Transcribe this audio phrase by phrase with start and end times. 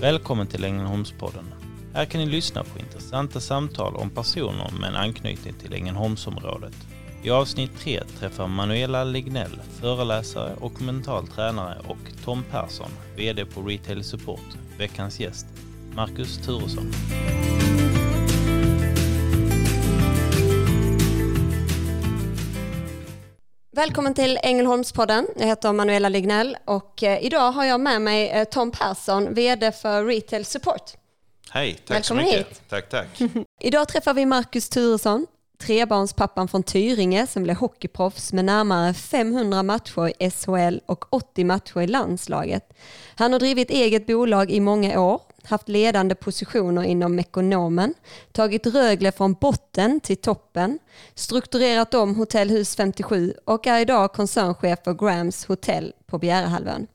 [0.00, 1.44] Välkommen till Ängelholmspodden.
[1.94, 6.76] Här kan ni lyssna på intressanta samtal om personer med en anknytning till Ängelholmsområdet.
[7.22, 13.62] I avsnitt 3 träffar Manuela Lignell, föreläsare och mental tränare och Tom Persson, VD på
[13.62, 15.46] Retail Support, veckans gäst,
[15.94, 16.92] Marcus Turesson.
[23.80, 25.26] Välkommen till Ängelholmspodden.
[25.36, 29.72] Jag heter Manuela Lignell och eh, idag har jag med mig eh, Tom Persson, VD
[29.72, 30.92] för Retail Support.
[31.50, 32.48] Hej, tack Välkommen så mycket.
[32.48, 32.62] hit.
[32.68, 33.20] Tack, tack.
[33.60, 35.26] Idag träffar vi Marcus Turesson,
[35.60, 41.80] trebarnspappan från Tyringe som blev hockeyproffs med närmare 500 matcher i SHL och 80 matcher
[41.80, 42.72] i landslaget.
[43.14, 47.94] Han har drivit eget bolag i många år, haft ledande positioner inom Mekonomen,
[48.32, 50.78] tagit Rögle från botten till toppen,
[51.14, 56.86] strukturerat om Hotellhus 57 och är idag koncernchef för Grams Hotel på Bjärehalvön.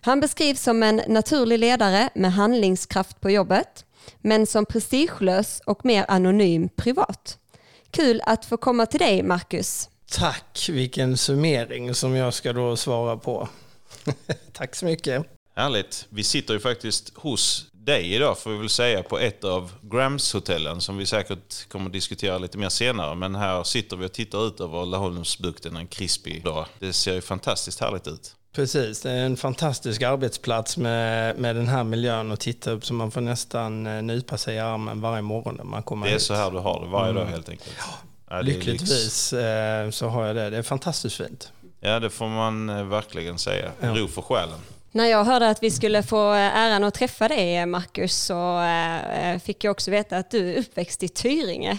[0.00, 3.84] Han beskrivs som en naturlig ledare med handlingskraft på jobbet,
[4.18, 7.38] men som prestigelös och mer anonym privat.
[7.90, 9.88] Kul att få komma till dig, Marcus.
[10.10, 13.48] Tack, vilken summering som jag ska då svara på.
[14.52, 15.39] Tack så mycket.
[15.60, 16.06] Härligt.
[16.08, 20.80] Vi sitter ju faktiskt hos dig idag får vi väl säga på ett av Grams-hotellen
[20.80, 23.14] som vi säkert kommer att diskutera lite mer senare.
[23.14, 26.66] Men här sitter vi och tittar ut över Laholmsbukten en krispig dag.
[26.78, 28.34] Det ser ju fantastiskt härligt ut.
[28.52, 32.94] Precis, det är en fantastisk arbetsplats med, med den här miljön att titta upp så
[32.94, 36.14] man får nästan eh, nypa sig i armen varje morgon när man kommer Det är
[36.14, 36.22] hit.
[36.22, 37.76] så här du har det varje dag helt enkelt.
[38.30, 38.56] Ja, lyx.
[38.56, 40.50] Lyckligtvis eh, så har jag det.
[40.50, 41.52] Det är fantastiskt fint.
[41.80, 43.70] Ja, det får man eh, verkligen säga.
[43.80, 44.58] Ro för själen.
[44.92, 49.38] När jag hörde att vi skulle få eh, äran att träffa dig, Marcus, så eh,
[49.38, 51.78] fick jag också veta att du är uppväxt i Tyringe.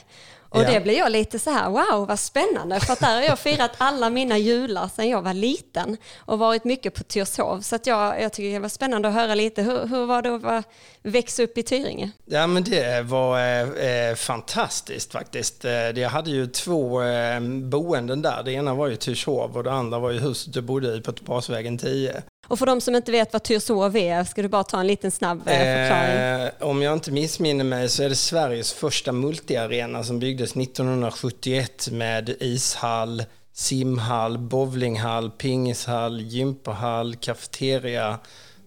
[0.49, 0.71] Och Ja.
[0.71, 3.71] det blev jag lite så här, wow vad spännande, för att där har jag firat
[3.77, 7.61] alla mina jular sedan jag var liten och varit mycket på Tyrshov.
[7.61, 10.57] Så att jag, jag tycker det var spännande att höra lite, hur, hur var det
[10.57, 10.65] att
[11.03, 12.11] växa upp i Tyringe?
[12.25, 15.65] Ja men det var eh, eh, fantastiskt faktiskt.
[15.65, 18.43] Eh, jag hade ju två eh, boenden där.
[18.43, 21.11] Det ena var ju Tyrshov och det andra var ju huset jag bodde i på
[21.25, 22.21] Basvägen 10.
[22.47, 25.11] Och för de som inte vet vad Tyrshov är, ska du bara ta en liten
[25.11, 26.17] snabb eh, förklaring?
[26.17, 31.89] Eh, om jag inte missminner mig så är det Sveriges första multiarena som byggdes 1971
[31.91, 38.19] med ishall, simhall, bowlinghall, pingishall, gympahall, kafeteria.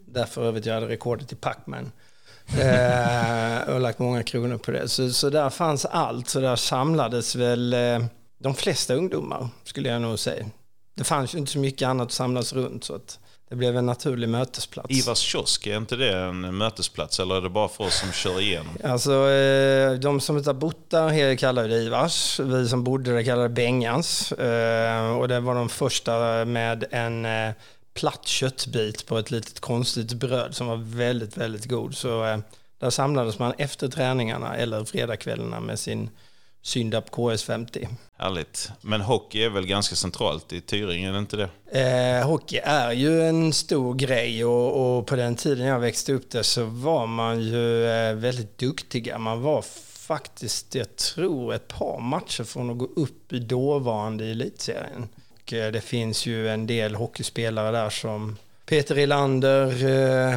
[0.06, 1.92] Där för övrigt jag hade rekordet i Pacman.
[2.58, 4.88] Eh, och lagt många kronor på det.
[4.88, 6.28] Så, så där fanns allt.
[6.28, 8.04] Så där samlades väl eh,
[8.38, 10.46] de flesta ungdomar skulle jag nog säga.
[10.94, 13.18] Det fanns ju inte så mycket annat att samlas runt så att
[13.48, 14.90] det blev en naturlig mötesplats.
[14.90, 18.40] Ivars kiosk, är inte det en mötesplats eller är det bara för oss som kör
[18.40, 18.76] igenom?
[18.84, 22.40] Alltså eh, de som inte har bott där kallar det Ivars.
[22.40, 24.32] Vi som bodde där kallar det Bengans.
[24.32, 27.50] Eh, Och det var de första med en eh,
[27.94, 31.96] platt köttbit på ett litet konstigt bröd som var väldigt, väldigt god.
[31.96, 32.40] Så
[32.80, 36.10] där samlades man efter träningarna eller fredagskvällarna med sin
[36.64, 37.88] Syndap KS50.
[38.16, 38.70] Härligt.
[38.80, 42.20] Men hockey är väl ganska centralt i Tyringe, är det inte det?
[42.20, 46.30] Eh, hockey är ju en stor grej och, och på den tiden jag växte upp
[46.30, 49.18] där så var man ju eh, väldigt duktiga.
[49.18, 49.62] Man var
[50.06, 55.08] faktiskt, jag tror, ett par matcher från att gå upp i dåvarande elitserien.
[55.34, 58.36] Och, eh, det finns ju en del hockeyspelare där som
[58.66, 60.34] Peter Ilander, eh,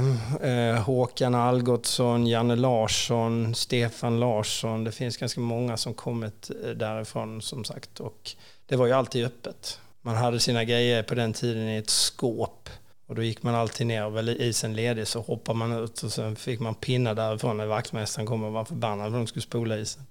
[0.50, 4.84] eh, Håkan Algotsson, Janne Larsson, Stefan Larsson.
[4.84, 8.00] Det finns ganska många som kommit eh, därifrån som sagt.
[8.00, 8.32] Och
[8.66, 9.80] det var ju alltid öppet.
[10.02, 12.70] Man hade sina grejer på den tiden i ett skåp.
[13.08, 16.12] Och då gick man alltid ner och var isen ledig så hoppade man ut och
[16.12, 19.44] sen fick man pinna därifrån när vaktmästaren kom och var förbannad för att de skulle
[19.44, 20.04] spola isen.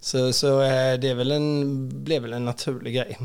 [0.00, 3.18] Så, så eh, det är väl en, blev väl en naturlig grej.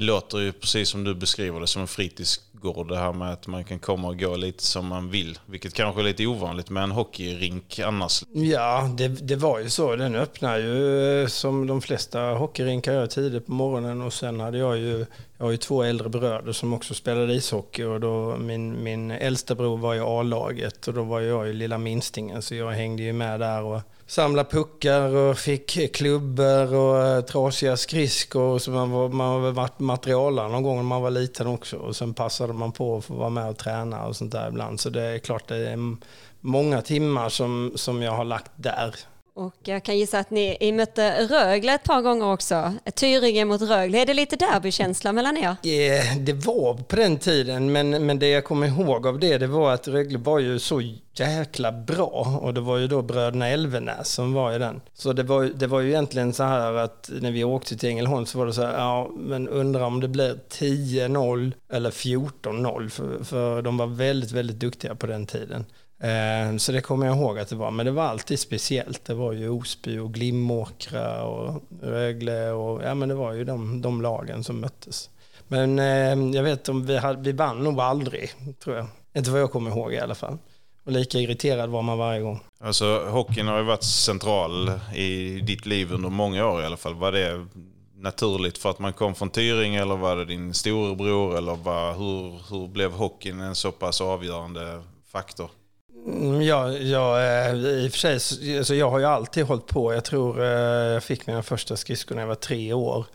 [0.00, 2.88] Låter ju precis som du beskriver det som en fritidsgård.
[2.88, 5.38] Det här med att man kan komma och gå lite som man vill.
[5.46, 8.24] Vilket kanske är lite ovanligt med en hockeyrink annars.
[8.32, 9.96] Ja, det, det var ju så.
[9.96, 14.58] Den öppnade ju eh, som de flesta hockeyrinkar gör tidigt på morgonen och sen hade
[14.58, 15.06] jag ju,
[15.38, 19.54] jag har ju två äldre bröder som också spelade ishockey och då min, min äldsta
[19.54, 23.12] bror var i A-laget och då var jag ju lilla minstingen så jag hängde ju
[23.12, 23.80] med där och
[24.10, 28.58] Samla puckar och fick klubbor och eh, trasiga skridskor.
[28.58, 31.76] Så man var, man var varit materialare någon gång när man var liten också.
[31.76, 34.80] Och sen passade man på att få vara med och träna och sånt där ibland.
[34.80, 35.96] Så det är klart det är
[36.40, 38.94] många timmar som, som jag har lagt där.
[39.38, 42.72] Och jag kan gissa att ni mötte Rögle ett par gånger också.
[42.94, 43.98] Tyringe mot Rögle.
[44.02, 45.56] Är det lite derbykänsla mellan er?
[45.62, 49.46] Yeah, Det var på den tiden, men, men det jag kommer ihåg av det, det
[49.46, 50.82] var att Rögle var ju så
[51.14, 52.38] jäkla bra.
[52.42, 54.80] Och det var ju då bröderna Elvenäs som var i den.
[54.94, 57.88] Så det var, ju- det var ju egentligen så här att när vi åkte till
[57.88, 62.88] Ängelholm så var det så här, ja men undrar om det blir 10-0 eller 14-0.
[62.88, 65.64] För, för de var väldigt, väldigt duktiga på den tiden.
[66.00, 67.70] Eh, så det kommer jag ihåg att det var.
[67.70, 69.04] Men det var alltid speciellt.
[69.04, 73.82] Det var ju Osby och Glimåkra och Rögle och ja men det var ju de,
[73.82, 75.10] de lagen som möttes.
[75.48, 78.30] Men eh, jag vet om vi, hade, vi vann nog aldrig,
[78.64, 78.86] tror jag.
[79.14, 80.38] Inte vad jag kommer ihåg i alla fall.
[80.84, 82.40] Och lika irriterad var man varje gång.
[82.60, 86.94] Alltså hockeyn har ju varit central i ditt liv under många år i alla fall.
[86.94, 87.46] Var det
[87.96, 91.36] naturligt för att man kom från Tyringe eller var det din storebror?
[91.36, 95.50] Eller var, hur, hur blev hockeyn en så pass avgörande faktor?
[96.08, 99.94] Mm, ja, ja, eh, i och för sig, alltså jag har ju alltid hållit på.
[99.94, 100.48] Jag tror eh,
[100.92, 103.06] jag fick mina första skridskor när jag var tre år.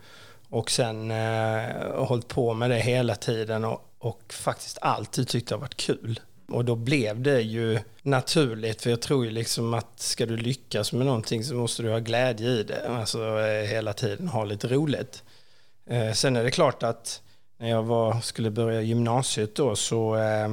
[0.48, 1.64] Och sen eh,
[1.94, 6.20] hållit på med det hela tiden och, och faktiskt alltid tyckt det har varit kul.
[6.48, 10.92] Och då blev det ju naturligt, för jag tror ju liksom att ska du lyckas
[10.92, 12.88] med någonting så måste du ha glädje i det.
[12.88, 15.22] Alltså eh, hela tiden ha lite roligt.
[15.86, 17.22] Eh, sen är det klart att
[17.58, 20.48] när jag var, skulle börja gymnasiet då så, eh,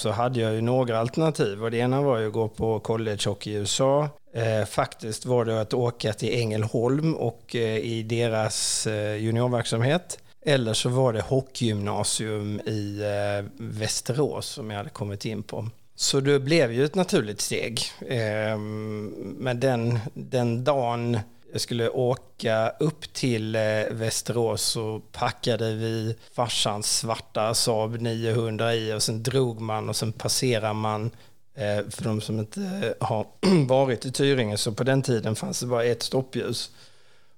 [0.00, 1.64] så hade jag ju några alternativ.
[1.64, 4.08] Och det ena var ju att gå på collegehockey i USA.
[4.34, 10.74] Eh, faktiskt var det att åka till Ängelholm och eh, i deras eh, juniorverksamhet eller
[10.74, 15.66] så var det hockeygymnasium i eh, Västerås som jag hade kommit in på.
[15.94, 17.80] Så det blev ju ett naturligt steg.
[18.00, 21.18] Eh, men den, den dagen
[21.52, 23.60] jag skulle åka upp till eh,
[23.90, 30.12] Västerås så packade vi farsans svarta Saab 900 i och sen drog man och sen
[30.12, 31.10] passerar man
[31.54, 33.26] eh, för de som inte eh, har
[33.66, 36.70] varit i Tyringe så på den tiden fanns det bara ett stoppljus.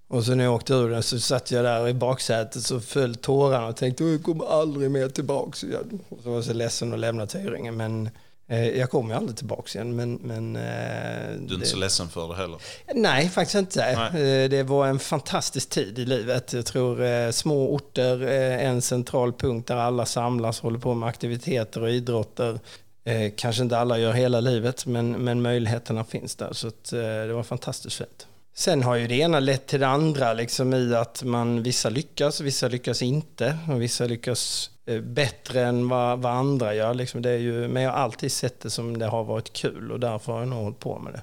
[0.08, 3.14] Och så när jag åkte ur den så satt jag där i baksätet så föll
[3.14, 5.62] tårarna och tänkte jag kommer aldrig mer tillbaks.
[6.08, 8.10] Och så var jag så ledsen att lämna Tyringe men
[8.46, 9.96] jag kommer ju aldrig tillbaks igen.
[9.96, 11.66] Men, men, eh, du är inte det...
[11.66, 12.58] så ledsen för det heller?
[12.94, 14.10] Nej, faktiskt inte.
[14.12, 14.42] Nej.
[14.42, 16.52] Eh, det var en fantastisk tid i livet.
[16.52, 21.08] Jag tror eh, små orter, eh, en central punkt där alla samlas, håller på med
[21.08, 22.60] aktiviteter och idrotter.
[23.04, 26.52] Eh, kanske inte alla gör hela livet, men, men möjligheterna finns där.
[26.52, 28.26] Så att, det var fantastiskt fint.
[28.54, 32.40] Sen har ju det ena lett till det andra liksom i att man, vissa lyckas,
[32.40, 34.71] vissa lyckas inte och vissa lyckas eh,
[35.02, 36.94] bättre än vad, vad andra gör.
[36.94, 39.92] Liksom det är ju, men jag har alltid sett det som det har varit kul
[39.92, 41.22] och därför har jag nog hållit på med det.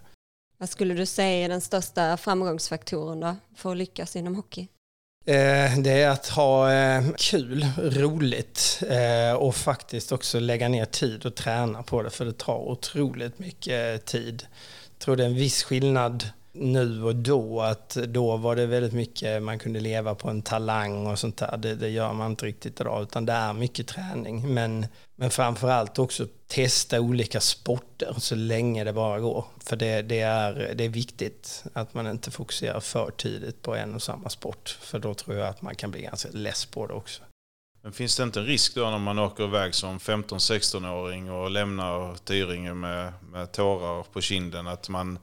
[0.57, 4.67] Vad skulle du säga är den största framgångsfaktorn då för att lyckas inom hockey?
[5.25, 8.83] Eh, det är att ha eh, kul, roligt
[9.37, 14.05] och faktiskt också lägga ner tid och träna på det för det tar otroligt mycket
[14.05, 14.47] tid.
[14.89, 16.25] Jag tror det är en viss skillnad
[16.59, 21.07] nu och då att då var det väldigt mycket man kunde leva på en talang
[21.07, 21.57] och sånt där.
[21.57, 24.53] Det, det gör man inte riktigt idag utan det är mycket träning.
[24.53, 24.85] Men,
[25.15, 29.45] men framförallt också testa olika sporter så länge det bara går.
[29.63, 33.95] För det, det, är, det är viktigt att man inte fokuserar för tidigt på en
[33.95, 34.77] och samma sport.
[34.81, 37.23] För då tror jag att man kan bli ganska less på det också.
[37.81, 42.15] Men finns det inte en risk då när man åker iväg som 15-16-åring och lämnar
[42.15, 45.19] Tyringe med, med tårar på kinden att man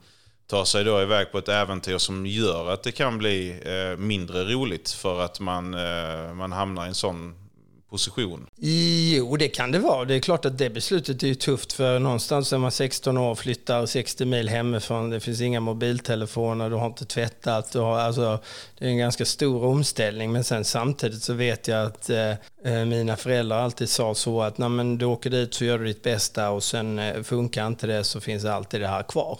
[0.47, 4.43] tar sig då iväg på ett äventyr som gör att det kan bli eh, mindre
[4.43, 7.47] roligt för att man, eh, man hamnar i en sån
[7.89, 8.47] position?
[8.55, 10.05] Jo, det kan det vara.
[10.05, 13.39] Det är klart att det beslutet är tufft för någonstans är man 16 år och
[13.39, 15.09] flyttar 60 mil hemifrån.
[15.09, 17.71] Det finns inga mobiltelefoner, du har inte tvättat.
[17.71, 18.39] Du har, alltså,
[18.77, 20.31] det är en ganska stor omställning.
[20.31, 22.31] Men sen samtidigt så vet jag att eh,
[22.63, 26.03] eh mina föräldrar alltid sa så att när du åker dit så gör du ditt
[26.03, 29.39] bästa och sen eh, funkar inte det så finns alltid det här kvar.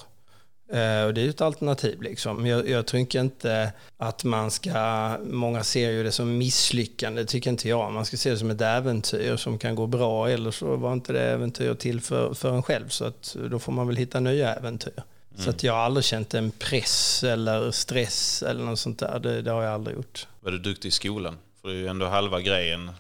[0.74, 2.46] Uh, och det är ju ett alternativ liksom.
[2.46, 7.70] Jag, jag tror inte att man ska, många ser ju det som misslyckande, tycker inte
[7.70, 7.92] jag.
[7.92, 11.14] Man ska se det som ett äventyr som kan gå bra eller så var inte
[11.14, 12.90] det äventyr till för, för en själv.
[12.90, 14.94] Så att då får man väl hitta nya äventyr.
[14.96, 15.44] Mm.
[15.44, 19.20] Så att jag har aldrig känt en press eller stress eller något sånt där.
[19.20, 20.28] Det, det har jag aldrig gjort.
[20.40, 21.38] Var du duktig i skolan?
[21.62, 22.92] För det är ju ändå halva grejen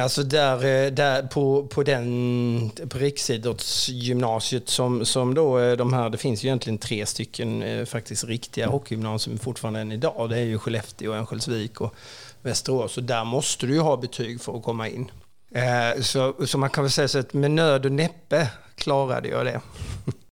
[0.00, 6.10] Alltså där, eh, där på, på den på riksidrottsgymnasiet som, som då eh, de här,
[6.10, 10.30] det finns ju egentligen tre stycken eh, faktiskt riktiga hockeygymnasium fortfarande än idag.
[10.30, 11.94] Det är ju Skellefteå, Örnsköldsvik och
[12.42, 12.96] Västerås.
[12.96, 15.10] Och där måste du ju ha betyg för att komma in.
[16.00, 19.60] Så, så man kan väl säga så att med nöd och näppe klarade jag det.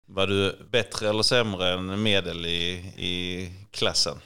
[0.09, 4.19] Var du bättre eller sämre än medel i, i klassen?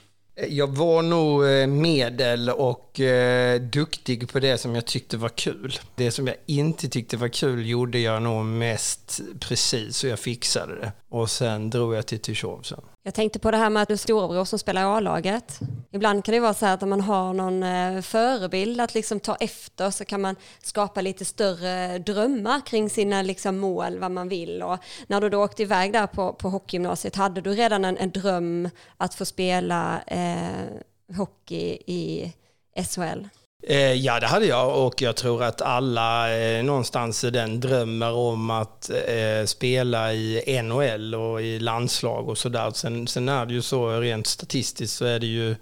[0.49, 5.79] Jag var nog eh, medel och eh, duktig på det som jag tyckte var kul.
[5.95, 10.75] Det som jag inte tyckte var kul gjorde jag nog mest precis och jag fixade
[10.75, 10.93] det.
[11.09, 12.81] Och sen drog jag till Tyrsov sen.
[13.11, 15.59] Jag tänkte på det här med att du är storebror som spelar i A-laget.
[15.93, 19.21] Ibland kan det vara så här att om man har någon eh, förebild att liksom
[19.21, 24.29] ta efter så kan man skapa lite större drömmar kring sina liksom mål, vad man
[24.29, 24.63] vill.
[24.63, 28.11] Och när du då åkte iväg där på, på hockeygymnasiet, hade du redan en, en
[28.11, 32.33] dröm att få spela eh, hockey i
[32.77, 33.25] SHL?
[33.63, 38.13] Eh, ja, det hade jag och jag tror att alla eh, någonstans i den drömmer
[38.13, 42.71] om att eh, spela i NHL och i landslag och sådär.
[42.71, 45.57] Sen, sen är det ju så rent statistiskt så är det ju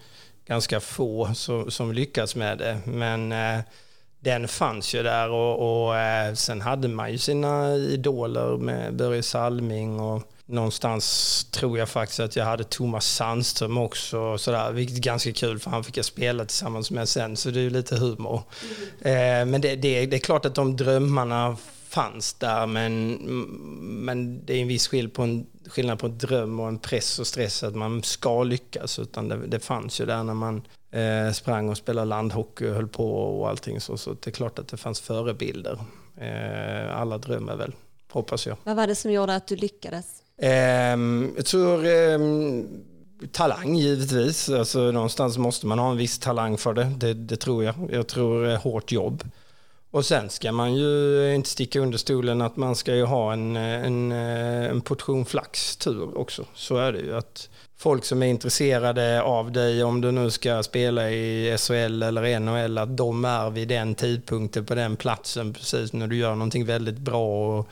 [0.46, 2.80] ganska få som, som lyckas med det.
[2.84, 3.60] Men eh,
[4.20, 9.22] den fanns ju där och, och eh, sen hade man ju sina idoler med Börje
[9.22, 15.02] Salming och någonstans tror jag faktiskt att jag hade Thomas Sandström också, sådär, vilket är
[15.02, 17.96] ganska kul för han fick jag spela tillsammans med sen, så det är ju lite
[17.96, 18.42] humor.
[19.02, 19.42] Mm.
[19.42, 21.56] Eh, men det, det, det, är klart att de drömmarna
[21.88, 23.12] fanns där, men,
[24.04, 27.18] men det är en viss skillnad på en, skillnad på en dröm och en press
[27.18, 31.32] och stress att man ska lyckas, utan det, det fanns ju där när man eh,
[31.32, 34.68] sprang och spelade landhockey och höll på och allting så, så det är klart att
[34.68, 35.78] det fanns förebilder.
[36.16, 37.74] Eh, alla drömmer väl,
[38.10, 38.56] hoppas jag.
[38.64, 40.17] Vad var det som gjorde att du lyckades?
[40.38, 42.66] Ehm, jag tror ehm,
[43.32, 44.48] talang givetvis.
[44.48, 46.92] Alltså, någonstans måste man ha en viss talang för det.
[46.96, 47.74] Det, det tror jag.
[47.92, 49.24] Jag tror eh, hårt jobb.
[49.90, 53.56] Och sen ska man ju inte sticka under stolen att man ska ju ha en,
[53.56, 56.44] eh, en, eh, en portion flax tur också.
[56.54, 57.16] Så är det ju.
[57.16, 57.48] att
[57.80, 62.78] Folk som är intresserade av dig, om du nu ska spela i SHL eller NHL,
[62.78, 66.98] att de är vid den tidpunkten på den platsen precis när du gör någonting väldigt
[66.98, 67.68] bra och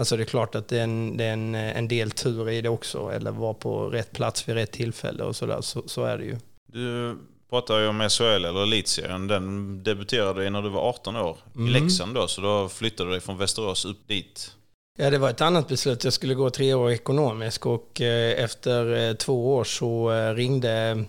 [0.00, 2.60] Alltså det är klart att det är en, det är en, en del tur i
[2.60, 6.18] det också, eller vara på rätt plats vid rätt tillfälle och sådär, så, så är
[6.18, 6.36] det ju.
[6.72, 7.18] Du
[7.50, 11.68] pratar ju om SHL eller Elitserien, den debuterade när du var 18 år mm.
[11.68, 14.52] i Leksand då, så då flyttade du dig från Västerås upp dit.
[14.98, 16.04] Ja, det var ett annat beslut.
[16.04, 21.04] Jag skulle gå tre år ekonomisk och eh, efter eh, två år så eh, ringde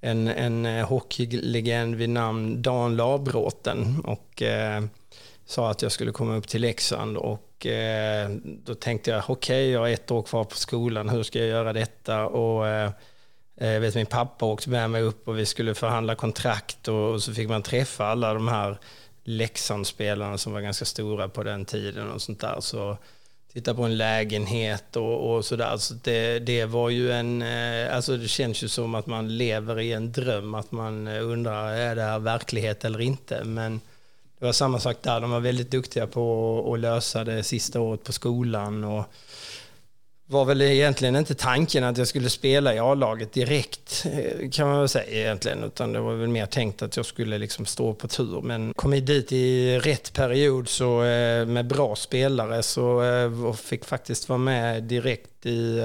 [0.00, 4.42] en, en hockeylegend vid namn Dan Labråten och
[5.48, 8.30] sa att jag skulle komma upp till Leksand och eh,
[8.64, 11.48] då tänkte jag okej, okay, jag har ett år kvar på skolan, hur ska jag
[11.48, 12.26] göra detta?
[12.26, 12.90] Och eh,
[13.54, 17.22] jag vet min pappa åkte med mig upp och vi skulle förhandla kontrakt och, och
[17.22, 18.78] så fick man träffa alla de här
[19.24, 22.60] Leksandsspelarna som var ganska stora på den tiden och sånt där.
[22.60, 22.96] Så
[23.52, 25.76] titta på en lägenhet och, och sådär.
[25.76, 29.80] Så det, det var ju en, eh, alltså det känns ju som att man lever
[29.80, 33.44] i en dröm, att man eh, undrar är det här verklighet eller inte?
[33.44, 33.80] Men
[34.38, 38.04] det var samma sak där, de var väldigt duktiga på att lösa det sista året
[38.04, 39.04] på skolan och
[40.30, 44.78] var väl egentligen inte tanken att jag skulle spela i A-laget direkt eh, kan man
[44.78, 48.08] väl säga egentligen, utan det var väl mer tänkt att jag skulle liksom stå på
[48.08, 48.40] tur.
[48.40, 53.58] Men kom jag dit i rätt period så eh, med bra spelare så eh, och
[53.58, 55.80] fick faktiskt vara med direkt i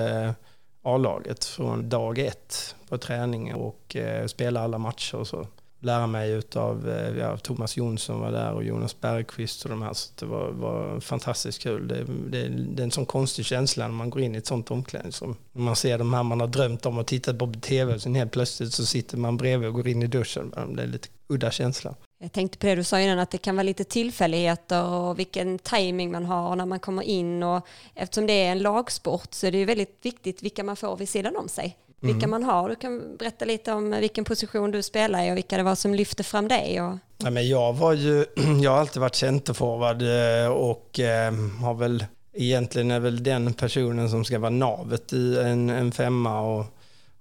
[0.84, 3.96] A-laget från dag ett på träning och
[4.28, 5.48] spela alla matcher och så
[5.84, 9.94] lära mig av eh, ja, Thomas Jonsson var där och Jonas Bergqvist och de här.
[9.94, 11.88] Så det var, var fantastiskt kul.
[11.88, 14.72] Det, det, det, är en sån konstig känsla när man går in i ett sånt
[14.72, 15.36] omklädningsrum.
[15.52, 18.16] När man ser de här man har drömt om och tittat på tv och sen
[18.16, 20.54] helt plötsligt så sitter man bredvid och går in i duschen.
[20.76, 21.96] Det är lite udda känsla.
[22.20, 25.60] Jag tänkte på det du sa innan att det kan vara lite tillfälligheter och vilken
[25.60, 29.52] timing man har när man kommer in och eftersom det är en lagsport så är
[29.52, 32.30] det ju väldigt viktigt vilka man får vid sidan om sig vilka mm.
[32.30, 32.70] man har.
[32.70, 35.94] Du kan berätta lite om vilken position du spelar i och vilka det var som
[35.94, 36.82] lyfte fram dig.
[36.82, 36.98] Och...
[37.18, 38.26] Ja, men jag, var ju,
[38.64, 44.10] jag har alltid varit centerforward eh, och eh, har väl egentligen är väl den personen
[44.10, 46.66] som ska vara navet i en, en femma och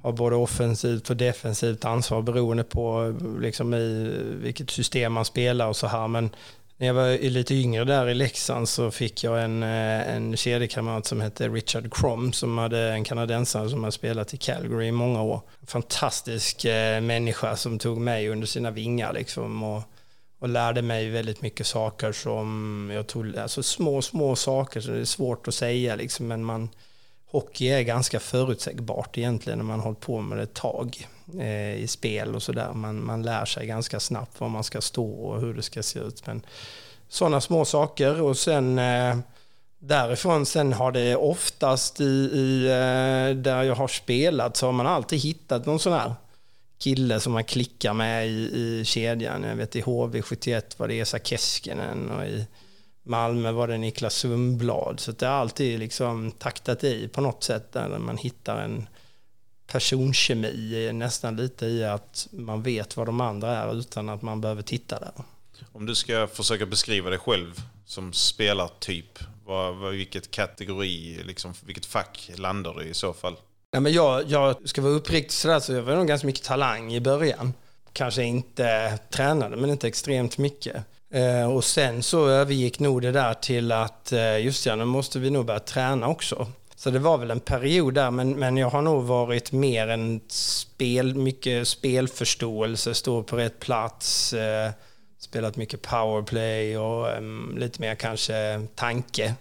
[0.03, 5.77] har både offensivt och defensivt ansvar beroende på liksom i vilket system man spelar och
[5.77, 6.09] så här.
[6.09, 6.31] Men
[6.83, 11.07] när jag var lite yngre där i Leksand så fick jag en, eh, en kedjekamrat
[11.07, 15.23] som hette Richard Crom som hade en kanadensare som hade spelat i Calgary i många
[15.23, 15.41] år.
[15.67, 19.83] Fantastisk eh, människa som tog mig under sina vingar liksom och,
[20.39, 25.01] och lärde mig väldigt mycket saker som jag tog, alltså små, små saker som det
[25.01, 26.69] är svårt att säga liksom men man,
[27.27, 31.09] hockey är ganska förutsägbart egentligen när man har hållit på med det ett tag
[31.39, 32.73] eh, i spel och sådär.
[32.73, 35.99] Man, man lär sig ganska snabbt var man ska stå och hur det ska se
[35.99, 36.27] ut.
[36.27, 36.43] Men
[37.09, 39.17] sådana små saker och sen eh,
[39.79, 44.87] därifrån sen har det oftast i, i eh, där jag har spelat så har man
[44.87, 46.15] alltid hittat någon sån här
[46.79, 49.43] kille som man klickar med i, i kedjan.
[49.43, 52.47] Jag vet i HV71 var det Esa Keskinen och i
[53.03, 55.01] Malmö var det Niklas Sundblad.
[55.01, 58.87] Så det har alltid liksom taktat i på något sätt där man hittar en
[59.73, 64.62] personkemi nästan lite i att man vet vad de andra är utan att man behöver
[64.62, 65.12] titta där.
[65.73, 71.87] Om du ska försöka beskriva dig själv som spelartyp, vad, vad, vilket kategori, liksom, vilket
[71.87, 73.37] fack landar du i så fall?
[73.71, 76.95] Ja, men jag, jag ska vara uppriktig sådär så jag var nog ganska mycket talang
[76.95, 77.52] i början.
[77.93, 80.76] Kanske inte tränade men inte extremt mycket.
[81.11, 85.19] Eh, och sen så övergick nog det där till att eh, just ja, nu måste
[85.19, 86.47] vi nog börja träna också.
[86.83, 90.21] Så det var väl en period där, men, men jag har nog varit mer en
[90.29, 94.71] spel, mycket spelförståelse, stå på rätt plats, eh,
[95.19, 99.35] spelat mycket powerplay och um, lite mer kanske tanke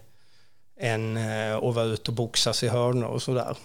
[0.80, 3.56] än uh, att vara ute och boxas i hörnor och sådär.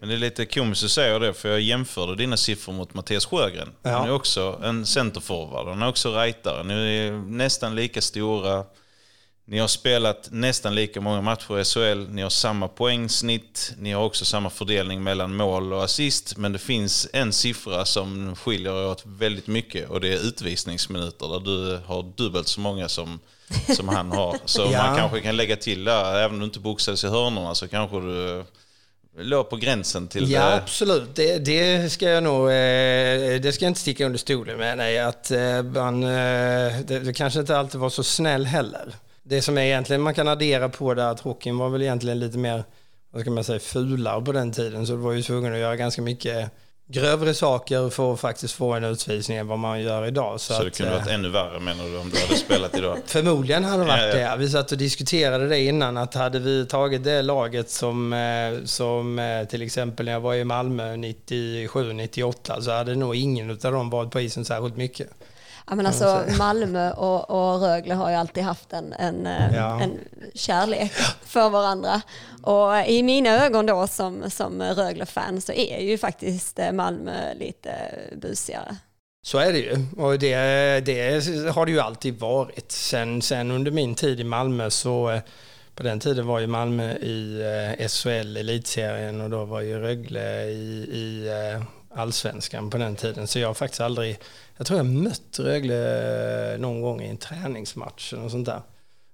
[0.00, 3.26] Men det är lite komiskt att säga det, för jag jämförde dina siffror mot Mattias
[3.26, 3.68] Sjögren.
[3.82, 3.90] Ja.
[3.90, 6.64] Han är också en centerforward, han är också rightare.
[6.64, 8.64] Ni är nästan lika stora.
[9.46, 14.04] Ni har spelat nästan lika många matcher i SHL, ni har samma poängsnitt, ni har
[14.04, 19.02] också samma fördelning mellan mål och assist, men det finns en siffra som skiljer åt
[19.06, 23.20] väldigt mycket och det är utvisningsminuter där du har dubbelt så många som,
[23.76, 24.36] som han har.
[24.44, 24.86] Så ja.
[24.86, 28.00] man kanske kan lägga till där, även om du inte boxades i hörnorna så kanske
[28.00, 28.44] du
[29.18, 30.30] låg på gränsen till...
[30.30, 30.54] Ja, det.
[30.54, 31.14] absolut.
[31.14, 32.44] Det, det, ska jag nog...
[32.46, 34.78] Eh, det ska jag inte sticka under stolen med.
[34.78, 36.02] Nej, att eh, man...
[36.02, 36.08] Eh,
[36.86, 38.94] det, det kanske inte alltid var så snäll heller
[39.24, 42.38] det som är egentligen man kan addera på det att hockeyn var väl egentligen lite
[42.38, 42.64] mer,
[43.10, 44.86] vad ska man säga, fulare på den tiden.
[44.86, 46.50] Så du var ju tvungen att göra ganska mycket
[46.86, 50.40] grövre saker för att faktiskt få en utvisning än vad man gör idag.
[50.40, 52.98] Så, så det kunde varit eh, ännu värre menar du om du hade spelat idag?
[53.06, 54.36] Förmodligen hade det varit det.
[54.38, 59.18] Vi satt och diskuterade det innan att hade vi tagit det laget som, eh, som
[59.18, 63.90] eh, till exempel när jag var i Malmö 97-98 så hade nog ingen av dem
[63.90, 65.08] varit på isen särskilt mycket.
[65.66, 69.80] Ja, men alltså, Malmö och, och Rögle har ju alltid haft en, en, eh, ja.
[69.80, 69.98] en
[70.34, 70.92] kärlek
[71.26, 72.02] för varandra.
[72.42, 77.70] Och i mina ögon då som, som Rögle-fan så är ju faktiskt eh, Malmö lite
[78.16, 78.76] busigare.
[79.22, 79.86] Så är det ju.
[79.96, 80.36] Och det,
[80.80, 82.72] det har det ju alltid varit.
[82.72, 85.20] Sen, sen under min tid i Malmö så eh,
[85.74, 90.88] på den tiden var ju Malmö i SHL, elitserien, och då var ju Rögle i,
[90.92, 91.30] i
[91.94, 93.26] allsvenskan på den tiden.
[93.26, 94.18] Så jag har faktiskt aldrig,
[94.56, 98.60] jag tror jag mött Rögle eh, någon gång i en träningsmatch eller sånt där.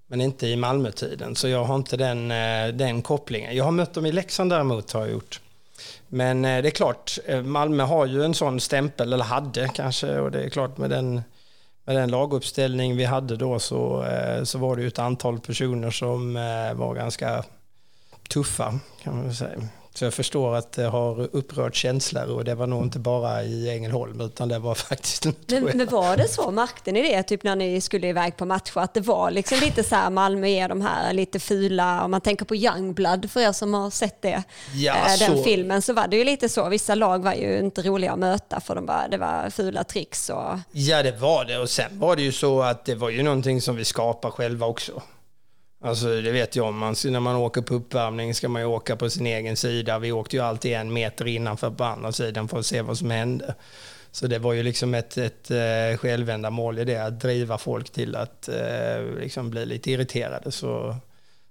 [0.07, 3.55] Men inte i Malmötiden, så jag har inte den, eh, den kopplingen.
[3.55, 5.39] Jag har mött dem i Leksand däremot, har jag gjort.
[6.07, 10.31] Men eh, det är klart, Malmö har ju en sån stämpel, eller hade kanske, och
[10.31, 11.21] det är klart med den,
[11.85, 14.05] med den laguppställning vi hade då så,
[14.43, 16.33] så var det ju ett antal personer som
[16.75, 17.43] var ganska
[18.29, 19.61] tuffa, kan man säga.
[19.93, 23.69] Så jag förstår att det har upprört känslor och det var nog inte bara i
[23.69, 25.25] Ängelholm utan det var faktiskt...
[25.25, 28.79] Men, men var det så, märkte ni det typ när ni skulle iväg på matcher
[28.79, 32.21] att det var liksom lite så här Malmö är de här lite fula, om man
[32.21, 35.43] tänker på Youngblood för er som har sett det, ja, äh, den så...
[35.43, 38.59] filmen så var det ju lite så, vissa lag var ju inte roliga att möta
[38.59, 40.59] för de bara, det var fula tricks och...
[40.71, 41.57] Ja det var det.
[41.57, 44.67] Och sen var det ju så att det var ju någonting som vi skapade själva
[44.67, 45.01] också.
[45.83, 46.73] Alltså det vet jag.
[46.73, 49.99] Man, när man åker på uppvärmning ska man ju åka på sin egen sida.
[49.99, 53.11] Vi åkte ju alltid en meter innanför på andra sidan för att se vad som
[53.11, 53.55] hände.
[54.11, 58.15] Så det var ju liksom ett, ett uh, självändamål i det, att driva folk till
[58.15, 60.51] att uh, liksom bli lite irriterade.
[60.51, 60.95] Så,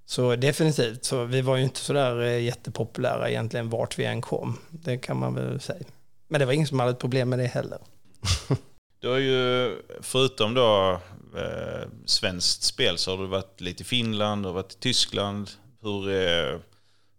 [0.07, 4.21] så definitivt, så vi var ju inte sådär uh, eh, jättepopulära egentligen vart vi än
[4.21, 4.59] kom.
[4.71, 5.85] Det kan man väl säga.
[6.29, 7.79] Men det var ingen som hade ett problem med det heller.
[9.01, 11.01] Du har ju, förutom då
[11.37, 15.51] eh, svenskt spel så har du varit lite i Finland, du har varit i Tyskland.
[15.83, 16.61] Hur är,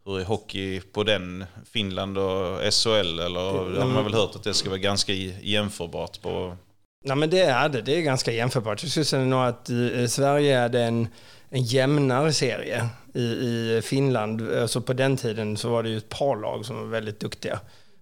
[0.06, 1.46] hur är hockey på den?
[1.72, 3.20] Finland och SHL?
[3.20, 6.58] Eller har man väl hört att det ska vara ganska jämförbart på...
[7.04, 8.84] Nej men det är det, det är ganska jämförbart.
[8.84, 11.08] Jag skulle säga nog att i Sverige är det en,
[11.50, 12.90] en jämnare serie.
[13.14, 16.76] I, I Finland, alltså på den tiden så var det ju ett par lag som
[16.76, 17.60] var väldigt duktiga.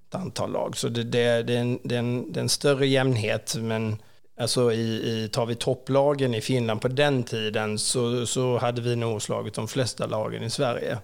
[0.09, 0.77] Ett antal lag.
[0.77, 3.97] Så det, det, det, är, en, det, är, en, det är en större jämnhet men
[4.39, 8.95] Alltså i, i, tar vi topplagen i Finland på den tiden så, så hade vi
[8.95, 10.97] nog slagit de flesta lagen i Sverige.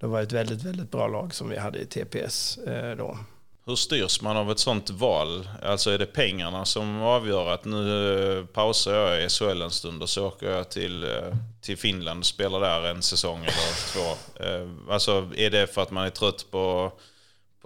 [0.00, 3.18] Det var ett väldigt, väldigt bra lag som vi hade i TPS eh, då.
[3.66, 5.48] Hur styrs man av ett sånt val?
[5.62, 10.02] Alltså är det pengarna som avgör att nu eh, pausar jag i SHL en stund
[10.02, 14.44] och så åker jag till, eh, till Finland och spelar där en säsong eller två?
[14.44, 16.92] Eh, alltså är det för att man är trött på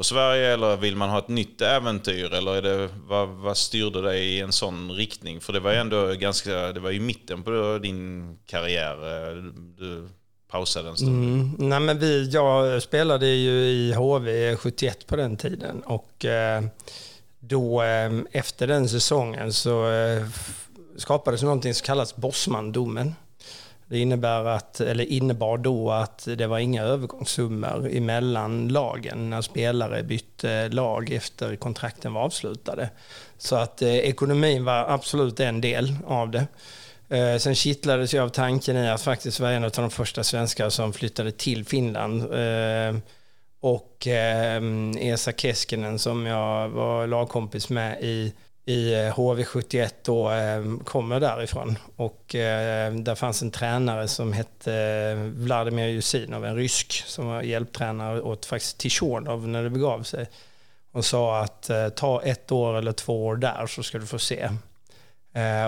[0.00, 2.34] på Sverige eller vill man ha ett nytt äventyr?
[2.34, 5.40] Eller är det, vad, vad styrde dig i en sån riktning?
[5.40, 8.96] För det var ju ändå ganska, det var i mitten på din karriär.
[9.78, 10.08] Du
[10.50, 11.24] pausade en stund.
[11.24, 16.64] Mm, nej men vi, jag spelade ju i HV 71 på den tiden och eh,
[17.40, 20.26] då eh, efter den säsongen så eh,
[20.96, 23.14] skapades någonting som kallas Bosmandomen.
[23.90, 30.02] Det innebär att, eller innebar då att det var inga övergångssummor emellan lagen när spelare
[30.02, 32.90] bytte lag efter kontrakten var avslutade.
[33.38, 36.46] Så att eh, ekonomin var absolut en del av det.
[37.08, 40.70] Eh, sen kittlades jag av tanken i att faktiskt vara en av de första svenskar
[40.70, 42.22] som flyttade till Finland.
[42.22, 42.96] Eh,
[43.60, 44.62] och eh,
[44.98, 48.32] Esa Keskinen som jag var lagkompis med i
[48.70, 51.78] i eh, HV71 då eh, kommer därifrån.
[51.96, 58.20] Och eh, där fanns en tränare som hette Vladimir Jusinov, en rysk, som var hjälptränare
[58.20, 60.26] åt faktiskt Tishonov när det begav sig.
[60.92, 64.48] Och sa att ta ett år eller två år där så ska du få se.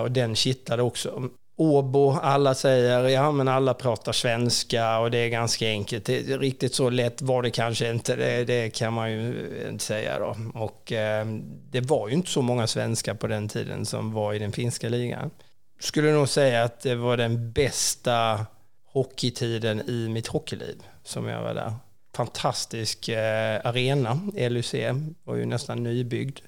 [0.03, 1.29] Och den kittlade också.
[1.63, 6.05] Åbo, alla säger, ja men alla pratar svenska och det är ganska enkelt.
[6.05, 9.85] Det är riktigt så lätt var det kanske inte, det, det kan man ju inte
[9.85, 10.37] säga då.
[10.55, 11.27] Och eh,
[11.71, 14.89] det var ju inte så många svenskar på den tiden som var i den finska
[14.89, 15.31] ligan.
[15.81, 18.47] Skulle nog säga att det var den bästa
[18.87, 21.75] hockeytiden i mitt hockeyliv som jag var där.
[22.15, 24.75] Fantastisk eh, arena, LUC,
[25.25, 26.39] var ju nästan nybyggd.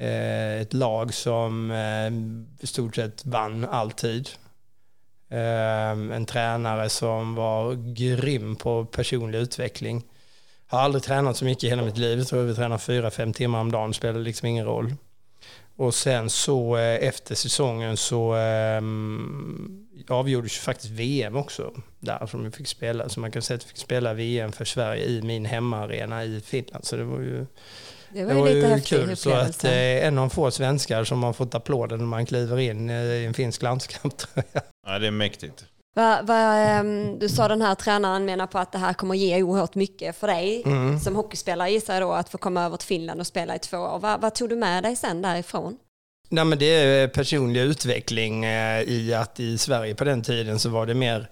[0.00, 4.28] Eh, ett lag som eh, i stort sett vann alltid.
[5.30, 10.04] Eh, en tränare som var grym på personlig utveckling.
[10.66, 12.18] Har aldrig tränat så mycket i hela mitt liv.
[12.18, 13.94] Jag tror vi tränar fyra, fem timmar om dagen.
[13.94, 14.94] Spelar liksom ingen roll.
[15.76, 22.44] Och sen så eh, efter säsongen så um, avgjordes ju faktiskt VM också där som
[22.44, 23.08] vi fick spela.
[23.08, 26.40] Så man kan säga att vi fick spela VM för Sverige i min hemmaarena i
[26.40, 26.84] Finland.
[26.84, 27.46] Så det var ju
[28.12, 29.16] det var, det var ju lite kul.
[29.16, 32.90] Så att eh, en av få svenskar som har fått applåder när man kliver in
[32.90, 34.14] i en finsk landskamp.
[34.86, 35.64] Ja, det är mäktigt.
[35.94, 39.42] Va, va, ehm, du sa den här tränaren menar på att det här kommer ge
[39.42, 41.00] oerhört mycket för dig mm.
[41.00, 43.76] som hockeyspelare gissar jag då att få komma över till Finland och spela i två
[43.76, 43.98] år.
[43.98, 45.78] Va, vad tog du med dig sen därifrån?
[46.28, 50.68] Nej, men det är personlig utveckling eh, i att i Sverige på den tiden så
[50.68, 51.26] var det mer eh,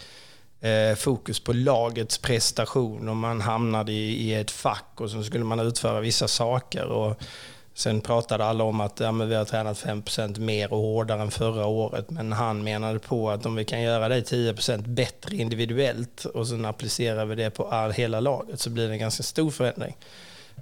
[0.61, 5.45] Eh, fokus på lagets prestation och man hamnade i, i, ett fack och så skulle
[5.45, 6.85] man utföra vissa saker.
[6.85, 7.23] Och
[7.75, 11.31] sen pratade alla om att ja, men vi har tränat 5% mer och hårdare än
[11.31, 12.11] förra året.
[12.11, 16.65] Men han menade på att om vi kan göra det 10% bättre individuellt och sen
[16.65, 19.97] applicerar vi det på all, hela laget så blir det en ganska stor förändring.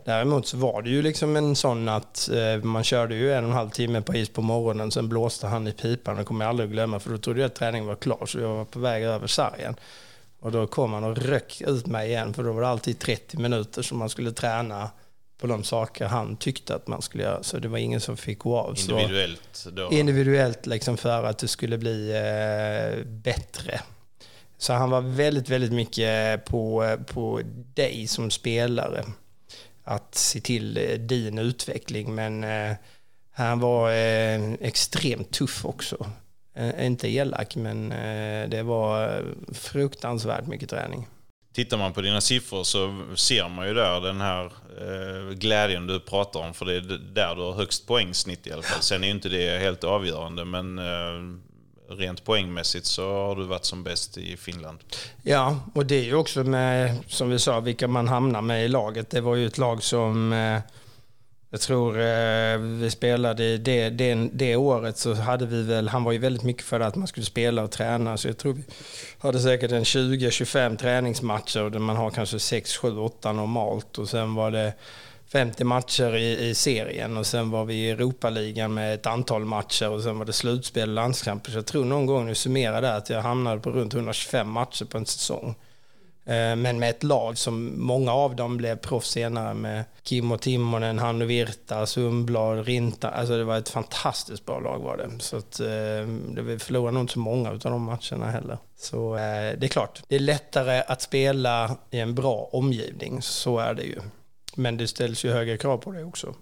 [0.04, 3.50] Däremot så var det ju liksom en sån att eh, man körde ju en och
[3.50, 6.50] en halv timme på is på morgonen, sen blåste han i pipan, det kommer jag
[6.50, 8.78] aldrig att glömma, för då trodde jag att träningen var klar, så jag var på
[8.78, 9.76] väg över sargen.
[10.40, 13.36] Och då kom han och röck ut mig igen, för då var det alltid 30
[13.36, 14.90] minuter som man skulle träna
[15.38, 17.42] på de saker han tyckte att man skulle göra.
[17.42, 18.76] Så det var ingen som fick gå av.
[18.78, 19.92] Individuellt då?
[19.92, 23.80] Individuellt liksom för att det skulle bli eh, bättre.
[24.58, 27.40] Så han var väldigt, väldigt mycket på, på
[27.74, 29.04] dig som spelare
[29.86, 32.14] att se till eh, din utveckling.
[32.14, 32.76] Men eh,
[33.32, 36.10] han var eh, extremt tuff också.
[36.54, 39.22] Eh, inte elak, men eh, det var
[39.54, 41.08] fruktansvärt mycket träning.
[41.54, 44.52] Tittar man på dina siffror så ser man ju där den här
[45.34, 46.54] glädjen du pratar om.
[46.54, 46.80] För det är
[47.14, 48.82] där du har högst poängsnitt i alla fall.
[48.82, 50.78] Sen är ju inte det helt avgörande, men
[51.88, 54.78] rent poängmässigt så har du varit som bäst i Finland.
[55.22, 58.68] Ja, och det är ju också med, som vi sa, vilka man hamnar med i
[58.68, 59.10] laget.
[59.10, 60.60] Det var ju ett lag som eh,
[61.50, 66.12] jag tror eh, vi spelade det, det, det året så hade vi väl, han var
[66.12, 68.64] ju väldigt mycket för att man skulle spela och träna så jag tror vi
[69.18, 74.34] hade säkert en 20-25 träningsmatcher där man har kanske 6, 7, 8 normalt och sen
[74.34, 74.72] var det
[75.36, 79.90] 50 matcher i, i, serien och sen var vi i Europaligan med ett antal matcher
[79.90, 81.50] och sen var det slutspel och landskamper.
[81.50, 84.84] Så jag tror någon gång, nu summerar det, att jag hamnade på runt 125 matcher
[84.84, 85.54] på en säsong.
[86.24, 90.98] Eh, men med ett lag som många av dem blev proffs senare med Kimmo Timonen,
[90.98, 93.10] Hannu Virta, Sundblad, Rinta.
[93.10, 95.10] Alltså det var ett fantastiskt bra lag var det.
[95.18, 98.58] Så att eh, vi förlorade nog inte så många av de matcherna heller.
[98.76, 103.58] Så eh, det är klart, det är lättare att spela i en bra omgivning, så
[103.58, 104.00] är det ju.
[104.56, 106.34] Men det ställs ju högre krav på det också.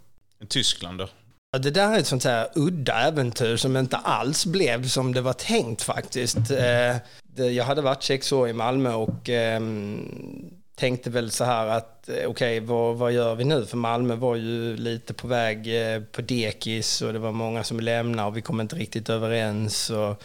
[0.48, 1.08] Tyskland då?
[1.52, 5.20] Ja, det där är ett sånt här udda äventyr som inte alls blev som det
[5.20, 6.50] var tänkt faktiskt.
[6.50, 6.96] Eh,
[7.36, 12.14] jag hade varit sex år i Malmö och ehm, tänkte väl så här att eh,
[12.14, 13.66] okej, okay, vad, vad, gör vi nu?
[13.66, 17.80] För Malmö var ju lite på väg eh, på dekis och det var många som
[17.80, 19.90] lämnade och vi kom inte riktigt överens.
[19.90, 20.22] Och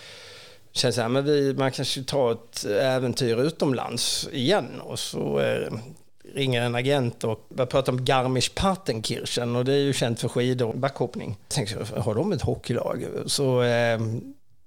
[0.71, 5.39] känns så här, men vi, man kanske tar ett äventyr utomlands igen och så
[6.35, 10.67] ringer en agent och börjar prata om Garmisch-Partenkirchen och det är ju känt för skidor
[10.67, 11.37] och backhoppning.
[11.41, 13.05] Jag tänkte, har de ett hockeylag?
[13.25, 13.99] Så eh,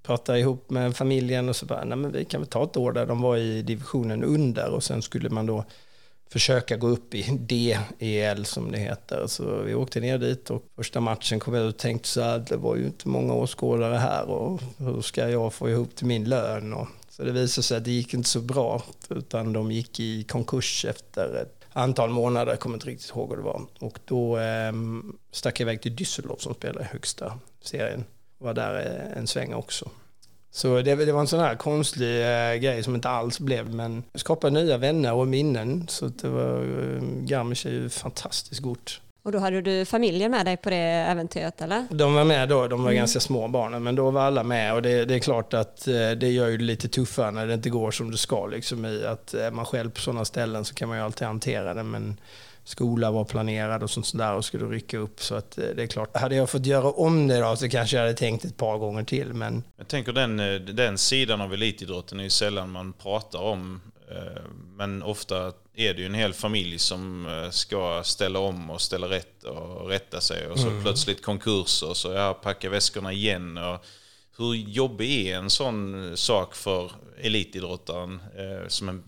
[0.03, 2.93] pratade ihop med familjen och så bara, nej men vi kan väl ta ett år
[2.93, 5.65] där de var i divisionen under och sen skulle man då
[6.33, 7.23] försöka gå upp i
[7.99, 9.27] DEL som det heter.
[9.27, 12.45] Så vi åkte ner dit och första matchen kom jag ut och tänkte så här,
[12.49, 16.25] det var ju inte många åskådare här och hur ska jag få ihop till min
[16.25, 16.73] lön?
[16.73, 20.25] Och så det visade sig att det gick inte så bra, utan de gick i
[20.25, 23.63] konkurs efter ett antal månader, jag kommer inte riktigt ihåg vad det var.
[23.81, 24.73] Och då eh,
[25.31, 28.05] stack jag iväg till Düsseldorf som spelar i högsta serien.
[28.39, 29.91] Var där eh, en sväng också.
[30.51, 34.03] Så det, det, var en sån här konstig eh, grej som inte alls blev, men
[34.15, 35.89] skapade nya vänner och minnen.
[35.89, 39.01] Så det var, eh, Garmisch är ju fantastiskt gott.
[39.23, 41.87] Och då hade du familjen med dig på det äventyret eller?
[41.91, 42.97] De var med då, de var mm.
[42.97, 46.11] ganska små barnen, men då var alla med och det, det, är klart att eh,
[46.11, 48.47] det gör ju det lite tuffare när det inte går som det ska.
[48.47, 51.75] Liksom, I att är man själv på sådana ställen så kan man ju alltid hantera
[51.75, 52.17] det, men
[52.65, 55.23] skola var planerad och sånt där och skulle rycka upp.
[55.23, 57.97] Så att eh, det är klart, hade jag fått göra om det då så kanske
[57.97, 59.35] jag hade tänkt ett par gånger till.
[59.35, 59.63] Men...
[59.77, 63.81] Jag tänker den, eh, den sidan av elitidrotten är ju sällan man pratar om.
[64.11, 64.43] Eh,
[64.77, 69.45] men ofta är det ju en hel familj som ska ställa om och ställa rätt
[69.45, 70.47] och rätta sig.
[70.47, 70.83] Och så mm.
[70.83, 73.59] plötsligt konkurs och så ja, packa väskorna igen.
[73.59, 73.85] Och
[74.39, 78.23] hur jobbig är en sån sak för elitidrottaren?
[78.69, 79.03] Som en,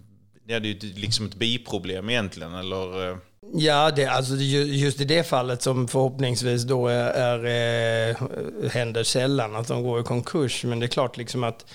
[0.47, 2.55] det är ju liksom ett biproblem egentligen.
[2.55, 3.19] Eller,
[3.53, 8.17] Ja, det, alltså just i det fallet som förhoppningsvis då är, är, eh,
[8.71, 10.65] händer sällan, att de går i konkurs.
[10.65, 11.67] Men det är klart liksom att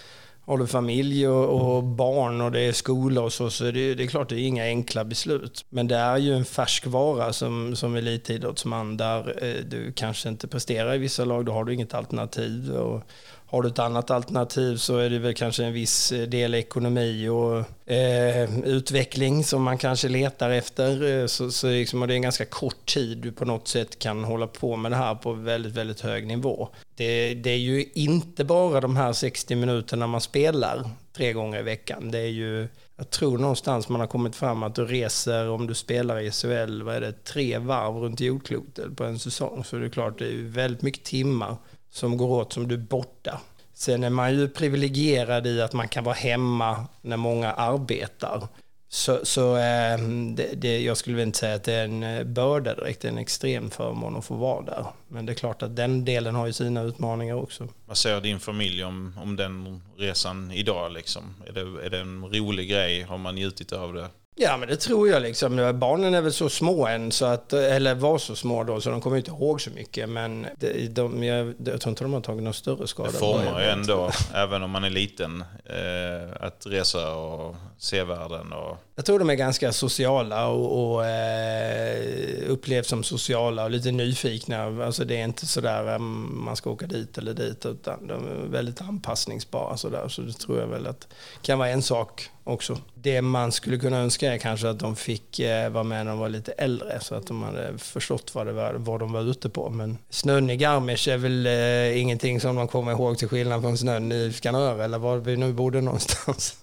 [0.50, 3.96] har du familj och, och barn och det är skola och så, så är det,
[3.96, 5.66] det är klart det är inga enkla beslut.
[5.70, 10.96] Men det är ju en färskvara som, som elitidrottsman där eh, du kanske inte presterar
[10.96, 12.72] i vissa lag, då har du inget alternativ.
[12.72, 13.04] Och,
[13.52, 17.28] har du ett annat alternativ så är det väl kanske en viss eh, del ekonomi
[17.28, 21.20] och eh, utveckling som man kanske letar efter.
[21.22, 24.00] Eh, så, så liksom, och det är en ganska kort tid du på något sätt
[24.00, 26.70] kan hålla på med det här på väldigt, väldigt hög nivå.
[26.96, 31.64] Det, det är ju inte bara de här 60 minuterna man spelar tre gånger i
[31.64, 32.12] veckan.
[32.12, 35.74] Det är ju jag tror någonstans man har kommit fram att du reser, om du
[35.74, 39.64] spelar i SHL, vad är det, tre varv runt jordklotet på en säsong.
[39.64, 41.56] Så det är klart, det är väldigt mycket timmar
[41.90, 43.42] som går åt som du är borta.
[43.74, 48.48] Sen är man ju privilegierad i att man kan vara hemma när många arbetar.
[48.92, 50.00] Så, så eh,
[50.36, 53.12] det, det, jag skulle inte säga att det är en eh, börda direkt, det är
[53.12, 54.86] en extrem förmån att få vara där.
[55.08, 57.68] Men det är klart att den delen har ju sina utmaningar också.
[57.86, 60.92] Vad säger din familj om, om den resan idag?
[60.92, 61.36] Liksom?
[61.48, 63.02] Är, det, är det en rolig grej?
[63.02, 64.10] Har man njutit av det?
[64.42, 65.80] Ja, men det tror jag liksom.
[65.80, 69.02] Barnen är väl så små än, så att, eller var så små då, så de
[69.02, 70.10] kommer inte ihåg så mycket.
[70.10, 73.12] Men de, de, jag, jag tror inte de har tagit någon större skada.
[73.12, 78.54] Det formar ju ändå, även om man är liten, eh, att resa och se världen.
[78.54, 78.78] Och...
[78.96, 84.86] Jag tror de är ganska sociala och, och eh, upplevs som sociala och lite nyfikna.
[84.86, 88.48] Alltså det är inte sådär um, man ska åka dit eller dit, utan de är
[88.48, 89.78] väldigt anpassningsbara.
[89.78, 90.08] Sådär.
[90.08, 91.08] Så det tror jag väl att
[91.42, 92.78] kan vara en sak också.
[92.94, 96.20] Det man skulle kunna önska är kanske att de fick eh, vara med när de
[96.20, 99.50] var lite äldre så att de hade förstått vad, det var, vad de var ute
[99.50, 99.70] på.
[99.70, 103.78] Men snön i Garmisch är väl eh, ingenting som de kommer ihåg till skillnad från
[103.78, 106.56] snön i Skanör eller var vi nu bodde någonstans.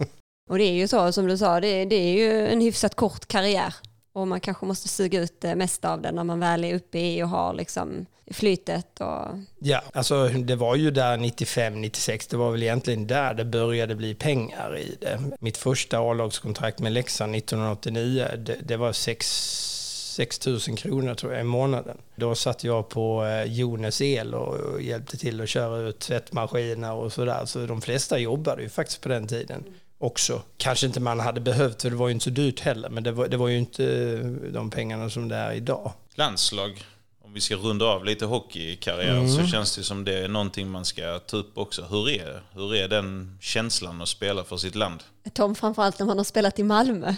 [0.51, 3.29] Och det är ju så som du sa, det, det är ju en hyfsat kort
[3.29, 3.75] karriär
[4.17, 6.99] och man kanske måste suga ut det mesta av det när man väl är uppe
[6.99, 9.01] i och har liksom flytet.
[9.01, 9.27] Och...
[9.59, 13.95] Ja, alltså det var ju där 95, 96, det var väl egentligen där det började
[13.95, 15.21] bli pengar i det.
[15.41, 21.45] Mitt första A-lagskontrakt med Leksand 1989, det, det var 6 000 kronor tror jag i
[21.45, 21.99] månaden.
[22.15, 27.13] Då satt jag på eh, Jones el och hjälpte till att köra ut tvättmaskiner och
[27.13, 27.45] sådär.
[27.45, 29.65] Så de flesta jobbade ju faktiskt på den tiden
[29.99, 30.43] också.
[30.57, 33.13] Kanske inte man hade behövt, för det var ju inte så dyrt heller, men det
[33.13, 34.17] var, det var ju inte
[34.53, 35.93] de pengarna som det är idag.
[36.15, 36.85] Landslag,
[37.25, 39.29] om vi ska runda av lite hockeykarriär, mm.
[39.29, 41.83] så känns det som det är någonting man ska ta upp också.
[41.91, 45.03] Hur är, hur är den känslan att spela för sitt land?
[45.33, 47.15] Tom, framförallt när man har spelat i Malmö.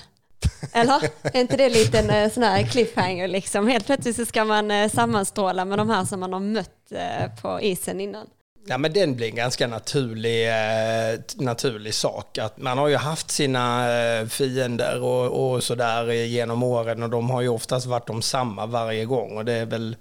[0.73, 1.03] Eller?
[1.23, 3.69] Är inte det lite en eh, sån här cliffhanger liksom?
[3.69, 7.43] Helt plötsligt så ska man eh, sammanstråla med de här som man har mött eh,
[7.43, 8.27] på isen innan.
[8.67, 12.39] Ja, men den blir en ganska naturlig, eh, naturlig sak.
[12.39, 17.31] Att man har ju haft sina eh, fiender och, och sådär genom åren och de
[17.31, 19.37] har ju oftast varit de samma varje gång.
[19.37, 19.97] Och det är väl,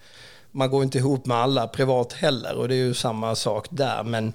[0.51, 4.03] man går inte ihop med alla privat heller och det är ju samma sak där.
[4.03, 4.33] Men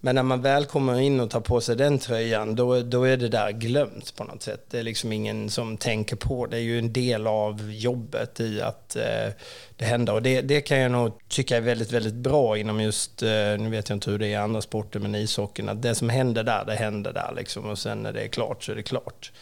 [0.00, 3.16] men när man väl kommer in och tar på sig den tröjan, då, då är
[3.16, 4.64] det där glömt på något sätt.
[4.70, 6.56] Det är liksom ingen som tänker på det.
[6.56, 9.32] är ju en del av jobbet i att eh,
[9.76, 10.12] det händer.
[10.12, 13.70] Och det, det kan jag nog tycka är väldigt, väldigt bra inom just, eh, nu
[13.70, 16.42] vet jag inte hur det är i andra sporter, men ishockeyn, att det som händer
[16.42, 17.64] där, det händer där liksom.
[17.64, 19.32] Och sen när det är klart så är det klart.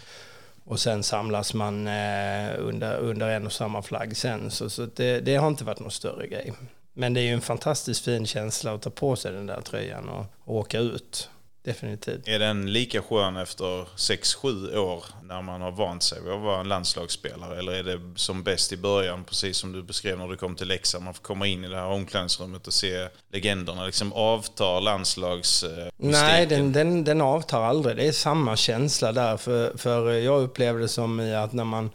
[0.64, 4.50] Och sen samlas man eh, under, under en och samma flagg sen.
[4.50, 6.52] Så, så det, det har inte varit någon större grej.
[6.98, 10.08] Men det är ju en fantastiskt fin känsla att ta på sig den där tröjan
[10.08, 11.30] och, och åka ut.
[11.66, 12.28] Definitivt.
[12.28, 16.60] Är den lika skön efter 6-7 år när man har vant sig vid att vara
[16.60, 17.58] en landslagsspelare?
[17.58, 20.68] Eller är det som bäst i början, precis som du beskrev när du kom till
[20.68, 25.64] Leksand, man får komma in i det här omklädningsrummet och se legenderna, liksom avtar landslags...
[25.96, 27.96] Nej, den, den, den avtar aldrig.
[27.96, 29.36] Det är samma känsla där.
[29.36, 31.90] För, för jag upplevde det som i att när man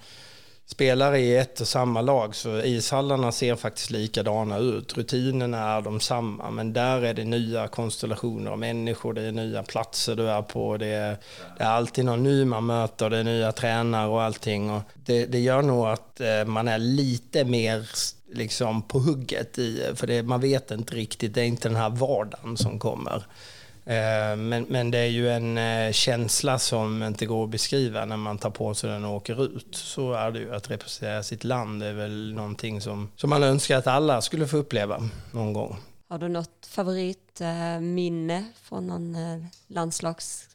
[0.72, 4.98] Spelare i ett och samma lag så ishallarna ser faktiskt likadana ut.
[4.98, 9.64] Rutinerna är de samma men där är det nya konstellationer av människor, det är nya
[9.64, 11.18] platser du är på, det är,
[11.58, 14.70] det är alltid någon ny man möter, det är nya tränare och allting.
[14.72, 17.90] Och det, det gör nog att eh, man är lite mer
[18.34, 21.90] liksom på hugget i, för det, man vet inte riktigt, det är inte den här
[21.90, 23.24] vardagen som kommer.
[23.86, 28.18] Eh, men, men det är ju en eh, känsla som inte går att beskriva när
[28.18, 29.68] man tar på sig den och åker ut.
[29.72, 30.56] Så är det ju.
[30.56, 34.58] Att representera sitt land är väl någonting som, som man önskar att alla skulle få
[34.58, 35.78] uppleva någon gång.
[36.10, 39.18] Har du något favoritminne från någon
[39.68, 40.48] landslags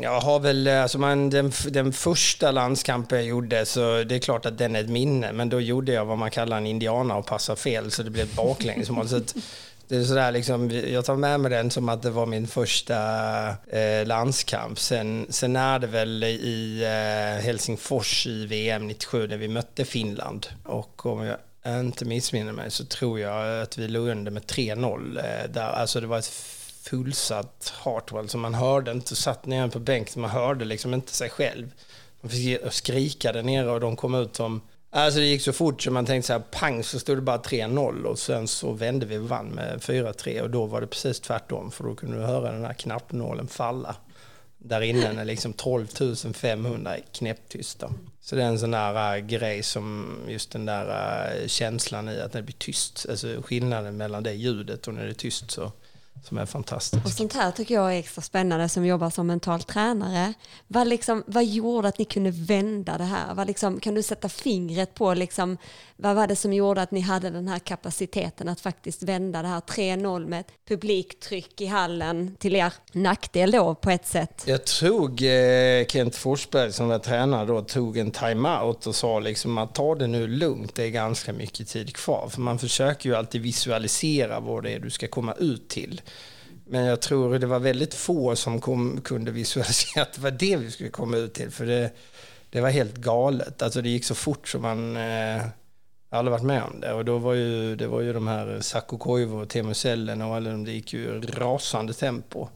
[0.00, 4.46] jag har väl, alltså man, den, den första landskampen jag gjorde, så det är klart
[4.46, 7.26] att den är ett minne, men då gjorde jag vad man kallar en indiana och
[7.26, 9.08] passade fel, så det blev baklängesmål
[9.88, 12.96] det är sådär liksom, jag tar med mig den som att det var min första
[13.66, 14.78] eh, landskamp.
[14.78, 20.46] Sen, sen är det väl i eh, Helsingfors i VM 97 när vi mötte Finland.
[20.64, 21.38] Och om jag
[21.80, 25.18] inte missminner mig så tror jag att vi låg under med 3-0.
[25.18, 26.32] Eh, där, alltså det var ett
[26.82, 31.30] fullsatt Hartwell så man hörde inte, satt nere på bänken, man hörde liksom inte sig
[31.30, 31.70] själv.
[32.20, 35.82] Man fick skrika där nere och de kom ut som Alltså det gick så fort
[35.82, 39.06] så man tänkte så här, pang så stod det bara 3-0 och sen så vände
[39.06, 42.22] vi och vann med 4-3 och då var det precis tvärtom för då kunde du
[42.22, 43.96] höra den här knappnålen falla.
[44.58, 45.86] Där inne liksom är liksom 12
[46.34, 47.90] 500 knäpptysta.
[48.20, 52.20] Så det är en sån där uh, grej som just den där uh, känslan i
[52.20, 53.06] att det blir tyst.
[53.10, 55.72] Alltså skillnaden mellan det ljudet och när det är tyst så
[56.28, 57.04] som är fantastiskt.
[57.04, 60.34] Och sånt här tycker jag är extra spännande som jobbar som mental tränare.
[60.66, 63.34] Vad, liksom, vad gjorde att ni kunde vända det här?
[63.34, 65.58] Vad liksom, kan du sätta fingret på liksom,
[66.00, 69.48] vad var det som gjorde att ni hade den här kapaciteten att faktiskt vända det
[69.48, 74.44] här 3-0 med ett publiktryck i hallen till er nackdel då på ett sätt?
[74.46, 79.58] Jag tror eh, Kent Forsberg som var tränare då tog en timeout och sa liksom
[79.58, 82.28] att ta det nu lugnt, det är ganska mycket tid kvar.
[82.28, 86.00] För man försöker ju alltid visualisera vad det är du ska komma ut till.
[86.66, 90.56] Men jag tror det var väldigt få som kom, kunde visualisera att det var det
[90.56, 91.50] vi skulle komma ut till.
[91.50, 91.90] För det,
[92.50, 93.62] det var helt galet.
[93.62, 94.96] Alltså det gick så fort som man...
[94.96, 95.42] Eh,
[96.10, 96.92] aldrig varit med om det.
[96.92, 100.36] Och då var ju, det var ju de här Sakko Koivu och Teemu Sellen och
[100.36, 102.48] alla de, det gick ju rasande tempo.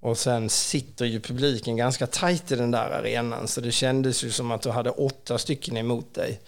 [0.00, 4.30] Och sen sitter ju publiken ganska tajt i den där arenan så det kändes ju
[4.30, 6.40] som att du hade åtta stycken emot dig.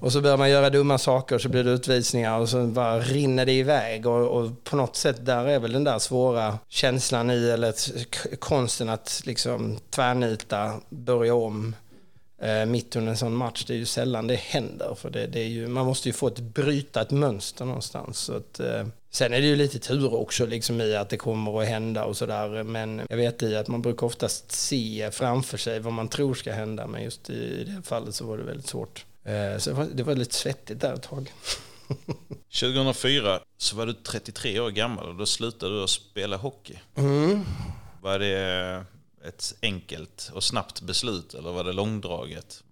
[0.00, 3.46] Och så börjar man göra dumma saker så blir det utvisningar och så bara rinner
[3.46, 4.06] det iväg.
[4.06, 7.74] Och, och på något sätt där är väl den där svåra känslan i, eller
[8.36, 11.74] konsten att liksom tvärnita, börja om
[12.38, 13.64] eh, mitt under en sån match.
[13.64, 14.94] Det är ju sällan det händer.
[14.94, 18.18] För det, det är ju, man måste ju få ett, bryta ett mönster någonstans.
[18.18, 21.62] Så att, eh, sen är det ju lite tur också liksom i att det kommer
[21.62, 22.62] att hända och sådär.
[22.62, 26.52] Men jag vet i att man brukar oftast se framför sig vad man tror ska
[26.52, 26.86] hända.
[26.86, 29.04] Men just i det fallet så var det väldigt svårt.
[29.24, 31.32] Eh, så det var, det var lite svettigt där ett tag.
[32.60, 36.78] 2004 så var du 33 år gammal och då slutade du att spela hockey.
[36.96, 37.44] Mm.
[38.02, 38.84] Var det
[39.28, 42.62] ett enkelt och snabbt beslut eller var det långdraget?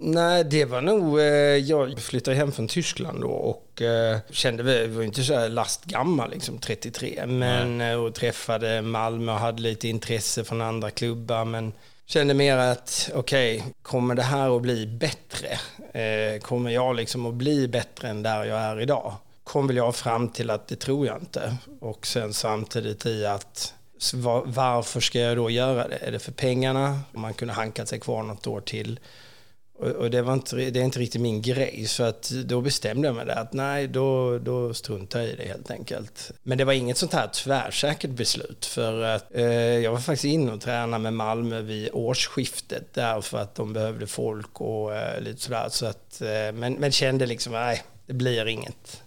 [0.00, 1.20] Nej, det var nog...
[1.20, 5.48] Eh, jag flyttade hem från Tyskland då och eh, kände, vi var inte så här
[5.48, 7.96] lastgammal, liksom 33, men Nej.
[7.96, 11.72] och träffade Malmö och hade lite intresse från andra klubbar, men
[12.06, 15.58] kände mer att okej, okay, kommer det här att bli bättre?
[16.00, 19.14] Eh, kommer jag liksom att bli bättre än där jag är idag?
[19.44, 21.56] Kom väl jag fram till att det tror jag inte.
[21.80, 23.74] Och sen samtidigt i att
[24.12, 25.96] varför ska jag då göra det?
[25.96, 27.00] Är det för pengarna?
[27.12, 29.00] Man kunde hankat sig kvar något år till.
[29.78, 33.14] Och, det, var inte, det är inte riktigt min grej, så att då bestämde jag
[33.14, 36.32] mig där att nej, då, då struntar jag i det helt enkelt.
[36.42, 39.44] Men det var inget sånt här tvärsäkert beslut, för att eh,
[39.78, 44.60] jag var faktiskt inne och tränade med Malmö vid årsskiftet därför att de behövde folk
[44.60, 45.68] och eh, lite sådär.
[45.68, 49.02] Så att, eh, men, men kände liksom, nej, det blir inget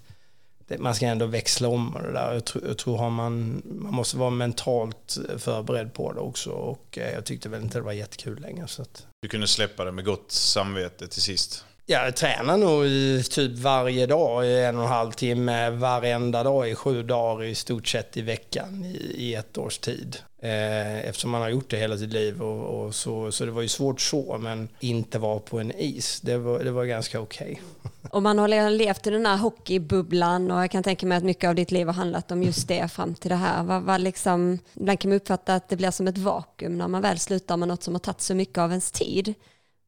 [0.77, 2.34] man ska ändå växla om och det där.
[2.34, 6.97] Jag tror, jag tror har man, man måste vara mentalt förberedd på det också och
[6.97, 8.67] eh, jag tyckte väl inte det var jättekul längre.
[8.67, 9.06] Så att...
[9.21, 11.65] Du kunde släppa det med gott samvete till sist?
[11.89, 12.86] Jag tränar nog
[13.30, 17.56] typ varje dag i en och en halv timme, varenda dag i sju dagar i
[17.56, 20.17] stort sett i veckan i, i ett års tid.
[20.41, 23.62] Eh, eftersom man har gjort det hela sitt liv och, och, så, så det var
[23.62, 27.62] ju svårt så, men inte vara på en is, det var, det var ganska okej.
[27.82, 27.91] Okay.
[28.12, 31.47] Och man har levt i den här hockeybubblan och jag kan tänka mig att mycket
[31.47, 33.63] av ditt liv har handlat om just det fram till det här.
[33.63, 37.02] Vad, vad liksom, ibland kan man uppfatta att det blir som ett vakuum när man
[37.02, 39.34] väl slutar med något som har tagit så mycket av ens tid.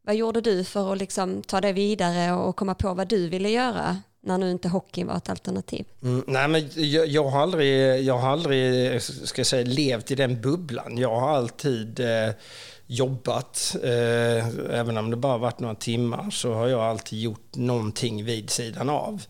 [0.02, 3.50] Vad gjorde du för att liksom ta det vidare och komma på vad du ville
[3.50, 5.86] göra när nu inte hockeyn var ett alternativ?
[6.04, 10.42] Mm, nej, men jag, jag, har aldrig, jag har aldrig ska säga, levt i den
[10.42, 10.98] bubblan.
[10.98, 12.30] Jag har alltid eh,
[12.88, 14.48] jobbat, eh,
[14.80, 18.90] även om det bara varit några timmar, så har jag alltid gjort någonting vid sidan
[18.90, 19.24] av.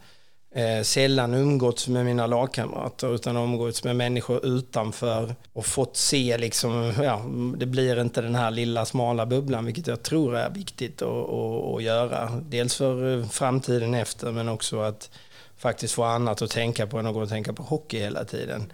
[0.52, 6.93] Eh, sällan umgåtts med mina lagkamrater utan umgåtts med människor utanför och fått se liksom,
[7.04, 7.26] ja,
[7.58, 11.76] det blir inte den här lilla smala bubblan vilket jag tror är viktigt att, att,
[11.76, 12.41] att göra.
[12.50, 15.10] Dels för eh, framtiden efter men också att
[15.58, 18.74] faktiskt få annat att tänka på än att gå och tänka på hockey hela tiden.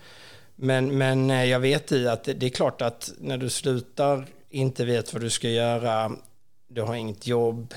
[0.55, 4.25] Men, men eh, jag vet i att det, det är klart att när du slutar,
[4.49, 6.11] inte vet vad du ska göra,
[6.67, 7.73] du har inget jobb,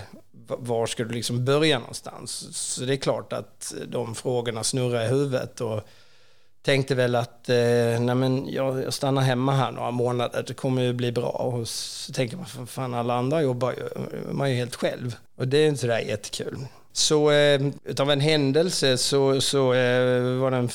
[0.48, 2.56] var ska du liksom börja någonstans?
[2.56, 5.60] Så det är klart att de frågorna snurrar i huvudet.
[5.60, 5.80] Och
[6.62, 10.82] tänkte väl att eh, nej men jag, jag stannar hemma här några månader, det kommer
[10.82, 11.28] ju bli bra.
[11.28, 13.88] Och så tänker man, för fan alla andra jobbar ju,
[14.32, 15.16] man är ju helt själv.
[15.36, 16.58] Och det är inte sådär jättekul.
[16.92, 20.68] Så eh, utav en händelse så, så eh, var det en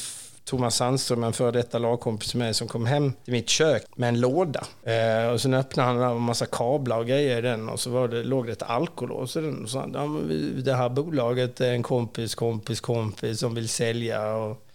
[0.46, 4.10] Thomas Sandström, en före detta lagkompis till mig, som kom hem till mitt kök med
[4.10, 4.64] en låda.
[4.84, 8.08] Eh, och sen öppnade han en massa kablar och grejer i den och så var
[8.08, 9.64] det, låg det ett alkolås i den.
[9.64, 13.70] Och så, ja, men vi- det här bolaget är en kompis, kompis, kompis som vill
[13.70, 14.34] sälja.
[14.36, 14.66] Och,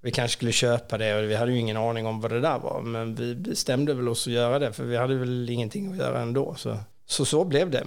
[0.00, 2.58] vi kanske skulle köpa det och vi hade ju ingen aning om vad det där
[2.58, 2.80] var.
[2.82, 6.20] Men vi bestämde väl oss att göra det för vi hade väl ingenting att göra
[6.20, 6.54] ändå.
[6.58, 7.84] Så så, så blev det.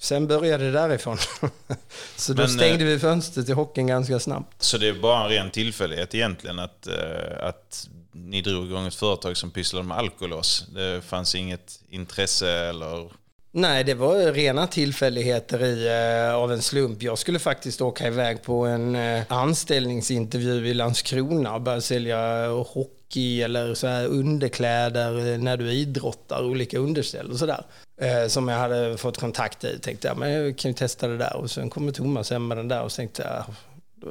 [0.00, 1.18] Sen började det därifrån.
[2.16, 4.62] så då Men, stängde eh, vi fönstret till hockeyn ganska snabbt.
[4.62, 8.94] Så det är bara en ren tillfällighet egentligen att, eh, att ni drog igång ett
[8.94, 10.66] företag som pysslade med alkolås.
[10.74, 13.20] Det fanns inget intresse eller...
[13.52, 15.86] Nej, det var rena tillfälligheter i,
[16.28, 17.02] eh, av en slump.
[17.02, 18.96] Jag skulle faktiskt åka iväg på en
[19.28, 26.78] anställningsintervju i Landskrona och börja sälja hockey eller så här underkläder när du idrottar, olika
[26.78, 27.64] underställ och sådär.
[28.00, 29.78] Eh, som jag hade fått kontakt i.
[29.78, 31.36] Tänkte jag, men jag kan ju testa det där.
[31.36, 33.54] Och sen kommer Thomas hem med den där och så tänkte jag,
[33.94, 34.08] då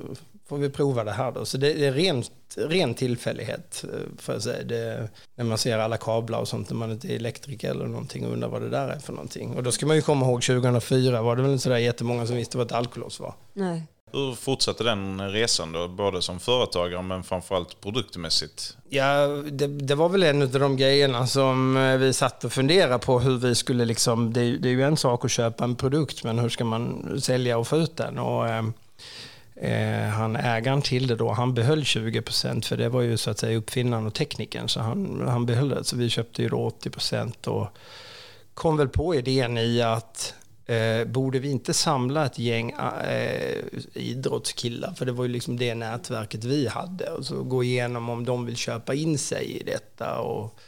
[0.48, 1.46] får vi prova det här då.
[1.46, 4.64] Så det är rent, ren tillfällighet, för får jag säga.
[4.64, 8.26] Det, när man ser alla kablar och sånt, när man inte är elektriker eller någonting
[8.26, 9.56] och undrar vad det där är för någonting.
[9.56, 12.36] Och då ska man ju komma ihåg 2004 var det väl inte sådär jättemånga som
[12.36, 13.34] visste vad ett alkolås var.
[13.54, 13.84] Nej.
[14.12, 15.88] Hur fortsatte den resan då?
[15.88, 18.78] Både som företagare men framförallt produktmässigt?
[18.90, 23.00] Ja, det, det var väl en av de grejerna som eh, vi satt och funderade
[23.00, 25.64] på hur vi skulle liksom, det, är ju- det är ju en sak att köpa
[25.64, 28.18] en produkt men hur ska man sälja och få ut den?
[28.20, 28.66] Och, eh,
[29.56, 33.40] eh, han ägaren till det då, han behöll 20% för det var ju så att
[33.40, 35.84] säga uppfinnaren och teknikern så han, han behöll det.
[35.84, 37.68] Så vi köpte ju då 80% och
[38.54, 40.34] kom väl på idén i att
[40.70, 42.72] eh, borde vi inte samla ett gäng
[43.08, 43.64] eh,
[43.94, 48.26] idrottskillar, för det var ju liksom det nätverket vi hade, och så gå igenom om
[48.26, 50.60] de vill köpa in sig i detta och,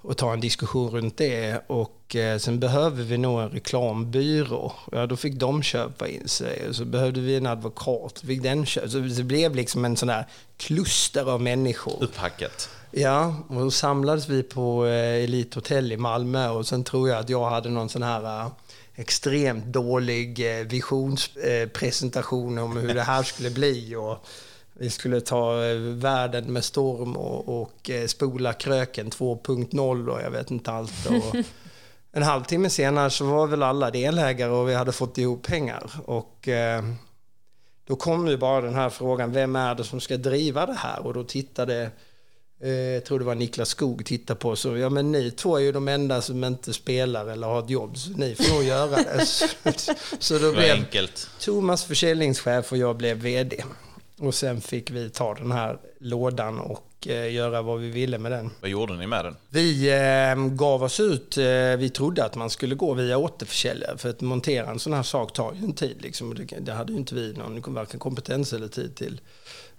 [0.00, 1.62] och ta en diskussion runt det.
[1.66, 4.72] Och eh, sen behöver vi nog en reklambyrå.
[4.92, 6.68] Ja, då fick de köpa in sig.
[6.68, 8.22] Och så behövde vi en advokat.
[8.26, 8.88] Fick den köpa.
[8.88, 10.26] Så det blev liksom en sån där
[10.56, 12.02] kluster av människor.
[12.02, 12.68] Upphackat.
[12.90, 17.18] Ja, och då samlades vi på eh, Elite Hotel i Malmö och sen tror jag
[17.18, 18.48] att jag hade någon sån här eh,
[18.96, 23.96] extremt dålig eh, visionspresentation om hur det här skulle bli.
[23.96, 24.26] Och
[24.72, 30.30] vi skulle ta eh, världen med storm och, och eh, spola kröken 2.0 och jag
[30.30, 31.06] vet inte allt.
[31.06, 31.36] Och
[32.12, 35.90] en halvtimme senare så var väl alla delägare och vi hade fått ihop pengar.
[36.04, 36.48] Och
[37.86, 41.06] då kom ju bara den här frågan, vem är det som ska driva det här?
[41.06, 41.90] Och då tittade,
[42.60, 45.72] jag tror det var Niklas Skog, tittade på så, ja men ni två är ju
[45.72, 49.26] de enda som inte spelar eller har ett jobb, så ni får nog göra det.
[49.26, 49.46] Så,
[50.18, 51.28] så då Det blev enkelt.
[51.40, 53.64] Thomas försäljningschef och jag blev vd.
[54.18, 58.32] Och sen fick vi ta den här lådan och eh, göra vad vi ville med
[58.32, 58.50] den.
[58.60, 59.36] Vad gjorde ni med den?
[59.48, 61.44] Vi eh, gav oss ut, eh,
[61.78, 65.32] vi trodde att man skulle gå via återförsäljare för att montera en sån här sak
[65.32, 65.96] tar ju en tid.
[66.02, 66.34] Liksom.
[66.34, 69.20] Det, det hade ju inte vi någon varken kompetens eller tid till.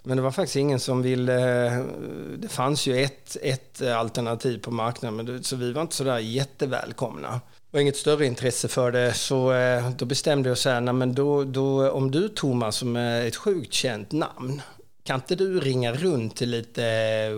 [0.08, 1.86] Men det var faktiskt ingen som ville, eh,
[2.38, 5.96] det fanns ju ett, ett eh, alternativ på marknaden men det, så vi var inte
[5.96, 7.32] sådär jättevälkomna.
[7.32, 11.16] Det var inget större intresse för det så eh, då bestämde jag så här, men
[11.16, 14.62] då, då, om du Thomas som är ett sjukt känt namn
[15.04, 17.32] kan inte du ringa runt till lite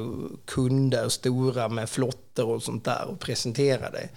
[0.46, 4.12] kunder, stora med flotter och sånt där och presentera dig?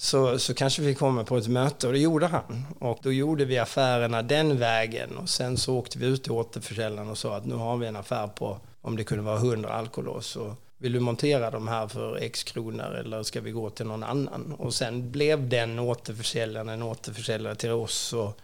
[0.00, 2.66] Så, så kanske vi kommer på ett möte och det gjorde han.
[2.78, 7.10] Och då gjorde vi affärerna den vägen och sen så åkte vi ut till återförsäljaren
[7.10, 10.38] och sa att nu har vi en affär på om det kunde vara 100 alkolås.
[10.78, 14.54] Vill du montera de här för x kronor eller ska vi gå till någon annan?
[14.58, 18.12] Och sen blev den återförsäljaren en återförsäljare till oss.
[18.12, 18.38] Och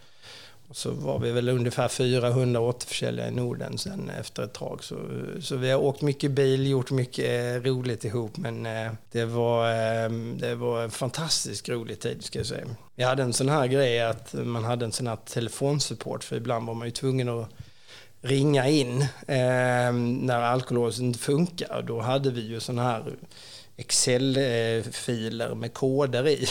[0.71, 4.83] så var vi väl ungefär 400 återförsäljare i Norden sen efter ett tag.
[4.83, 4.95] Så,
[5.41, 8.37] så vi har åkt mycket bil, gjort mycket eh, roligt ihop.
[8.37, 12.65] Men eh, det, var, eh, det var en fantastiskt rolig tid ska jag säga.
[12.95, 16.23] Jag hade en sån här grej att man hade en sån här telefonsupport.
[16.23, 17.49] För ibland var man ju tvungen att
[18.21, 21.81] ringa in eh, när alkoholåsen inte funkar.
[21.87, 23.03] Då hade vi ju såna här
[23.77, 26.47] Excel-filer med koder i.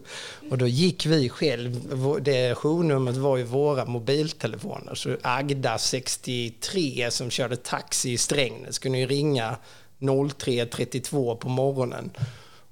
[0.50, 1.80] Och då gick vi själv,
[2.20, 4.94] det journumret var ju våra mobiltelefoner.
[4.94, 9.56] Så Agda 63 som körde taxi i Strängnäs kunde ju ringa
[9.98, 12.10] 03.32 på morgonen.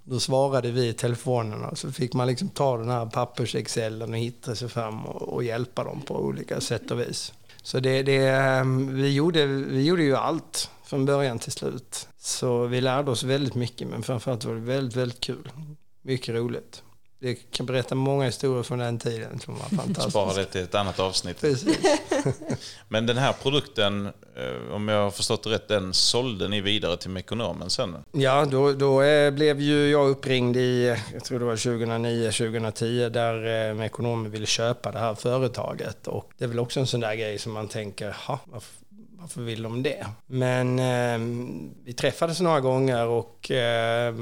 [0.05, 4.55] Då svarade vi i telefonerna så fick man liksom ta den här pappersexcellen och hitta
[4.55, 7.33] sig fram och, och hjälpa dem på olika sätt och vis.
[7.63, 12.09] Så det, det, ehm, vi, gjorde, vi gjorde ju allt från början till slut.
[12.19, 15.51] Så vi lärde oss väldigt mycket men framförallt var det väldigt, väldigt kul.
[16.03, 16.83] Mycket roligt.
[17.25, 20.11] Jag kan berätta många historier från den tiden som var fantastiska.
[20.11, 21.41] Spara det till ett annat avsnitt.
[21.41, 21.79] Precis.
[22.89, 24.07] Men den här produkten,
[24.37, 27.97] eh, om jag har förstått det rätt, den sålde ni vidare till Mekonomen sen?
[28.13, 33.69] Ja, då, då eh, blev ju jag uppringd i, jag tror det var 2009-2010, där
[33.69, 36.07] eh, Mekonomen ville köpa det här företaget.
[36.07, 38.75] Och det är väl också en sån där grej som man tänker, ha, varför,
[39.19, 40.07] varför vill de det?
[40.27, 41.19] Men eh,
[41.85, 44.15] vi träffades några gånger och eh,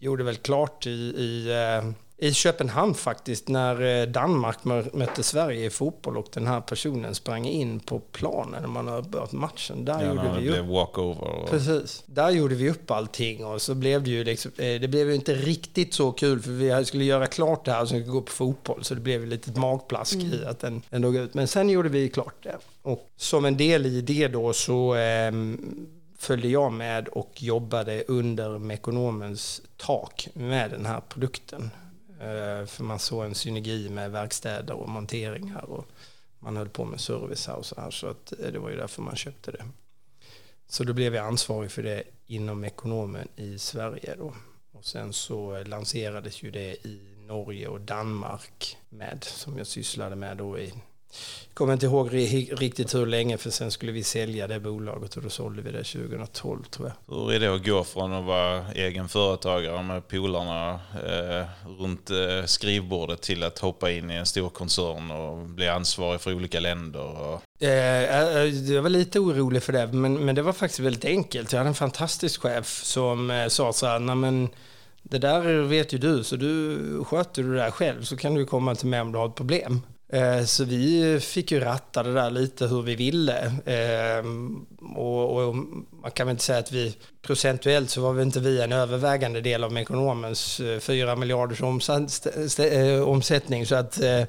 [0.00, 1.90] gjorde väl klart i, i eh,
[2.20, 7.46] i Köpenhamn faktiskt när eh, Danmark mötte Sverige i fotboll och den här personen sprang
[7.46, 9.84] in på planen när man har börjat matchen.
[9.84, 10.66] Där Ja, gjorde vi upp.
[10.66, 11.24] walkover.
[11.24, 11.50] Och...
[11.50, 12.02] Precis.
[12.06, 15.14] Där gjorde vi upp allting och så blev det ju liksom, eh, det blev ju
[15.14, 18.32] inte riktigt så kul för vi skulle göra klart det här och sen gå på
[18.32, 21.34] fotboll så det blev ju lite magplask i att den, den dog ut.
[21.34, 22.56] Men sen gjorde vi klart det.
[22.82, 25.86] Och som en del i det då så ehm,
[26.18, 31.70] följde jag med och jobbade under Mekonomens tak med den här produkten.
[32.20, 35.86] Eh, för man såg en synergi med verkstäder och monteringar och
[36.38, 37.90] man höll på med service och så här.
[37.90, 39.64] Så att eh, det var ju därför man köpte det.
[40.66, 44.34] Så då blev jag ansvarig för det inom ekonomen i Sverige då.
[44.72, 50.36] Och sen så lanserades ju det i Norge och Danmark med, som jag sysslade med
[50.36, 50.72] då i,
[51.48, 55.16] jag kommer inte ihåg ri- riktigt hur länge för sen skulle vi sälja det bolaget
[55.16, 57.16] och då sålde vi det 2012 tror jag.
[57.16, 61.46] Hur är det att gå från att vara egen företagare med polarna eh,
[61.80, 66.34] runt eh, skrivbordet till att hoppa in i en stor koncern och bli ansvarig för
[66.34, 67.00] olika länder?
[67.20, 67.62] Och...
[67.62, 71.52] Eh, eh, jag var lite orolig för det, men, men det var faktiskt väldigt enkelt.
[71.52, 74.48] Jag hade en fantastisk chef som eh, sa så här, "Nej, men
[75.02, 78.44] det där vet ju du, så du sköter du det där själv så kan du
[78.46, 79.80] komma till mig om du har ett problem.
[80.12, 83.46] Eh, Så vi fick ju ratta det där lite hur vi ville.
[83.46, 84.24] Eh,
[84.96, 85.54] Och, och
[86.02, 89.40] man kan väl inte säga att vi procentuellt så var vi inte vi en övervägande
[89.40, 93.66] del av ekonomens eh, 4 miljarders omsatt, st- eh, omsättning.
[93.66, 94.22] Så att eh,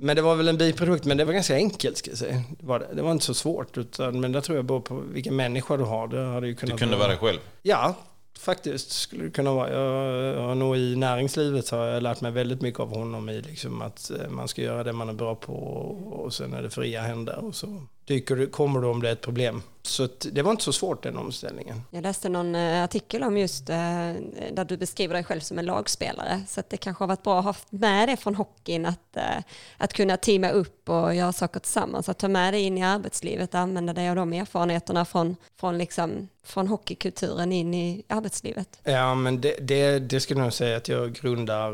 [0.00, 2.42] men det var väl en biprodukt, men det var ganska enkelt ska jag säga.
[2.60, 5.36] Det var, det var inte så svårt, utan, men där tror jag bara på vilken
[5.36, 6.08] människa du har.
[6.08, 7.38] Det hade ju Du kunnat kunde vara dig själv?
[7.62, 7.94] Ja,
[8.38, 9.72] faktiskt skulle det kunna vara.
[9.72, 13.42] Jag, jag har nog i näringslivet har jag lärt mig väldigt mycket av honom i
[13.42, 16.70] liksom att eh, man ska göra det man är bra på och sen är det
[16.70, 19.62] fria händer och så dyker du, kommer du om det är ett problem.
[19.86, 21.82] Så det var inte så svårt den omställningen.
[21.90, 23.76] Jag läste någon eh, artikel om just eh,
[24.52, 26.42] där du beskriver dig själv som en lagspelare.
[26.48, 29.22] Så att det kanske har varit bra att ha med det från hockeyn, att, eh,
[29.76, 32.08] att kunna teama upp och göra saker tillsammans.
[32.08, 36.28] Att ta med det in i arbetslivet, använda dig av de erfarenheterna från, från, liksom,
[36.44, 38.80] från hockeykulturen in i arbetslivet.
[38.84, 41.72] Ja, men det, det, det skulle jag säga att jag grundar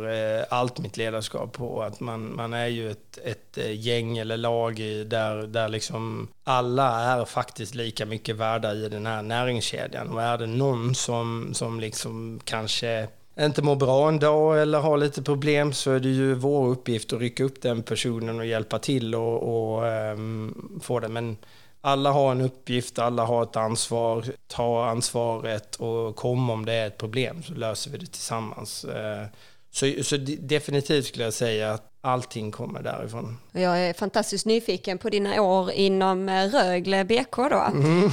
[0.51, 1.83] allt mitt ledarskap på.
[1.83, 4.77] Att man, man är ju ett, ett gäng eller lag
[5.07, 10.09] där, där liksom alla är faktiskt lika mycket värda i den här näringskedjan.
[10.09, 13.09] Och är det någon som, som liksom kanske
[13.41, 17.13] inte mår bra en dag eller har lite problem så är det ju vår uppgift
[17.13, 21.09] att rycka upp den personen och hjälpa till och, och um, få det.
[21.09, 21.37] Men
[21.81, 24.25] alla har en uppgift, alla har ett ansvar.
[24.47, 28.85] Ta ansvaret och kom om det är ett problem så löser vi det tillsammans.
[28.85, 29.27] Uh,
[29.73, 33.39] så, så de- definitivt skulle jag säga att allting kommer därifrån.
[33.53, 37.67] Jag är fantastiskt nyfiken på dina år inom eh, Rögle BK då.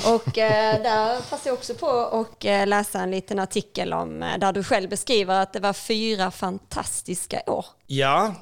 [0.15, 4.37] Och eh, där passade jag också på att eh, läsa en liten artikel om eh,
[4.39, 7.65] där du själv beskriver att det var fyra fantastiska år.
[7.87, 8.35] Ja,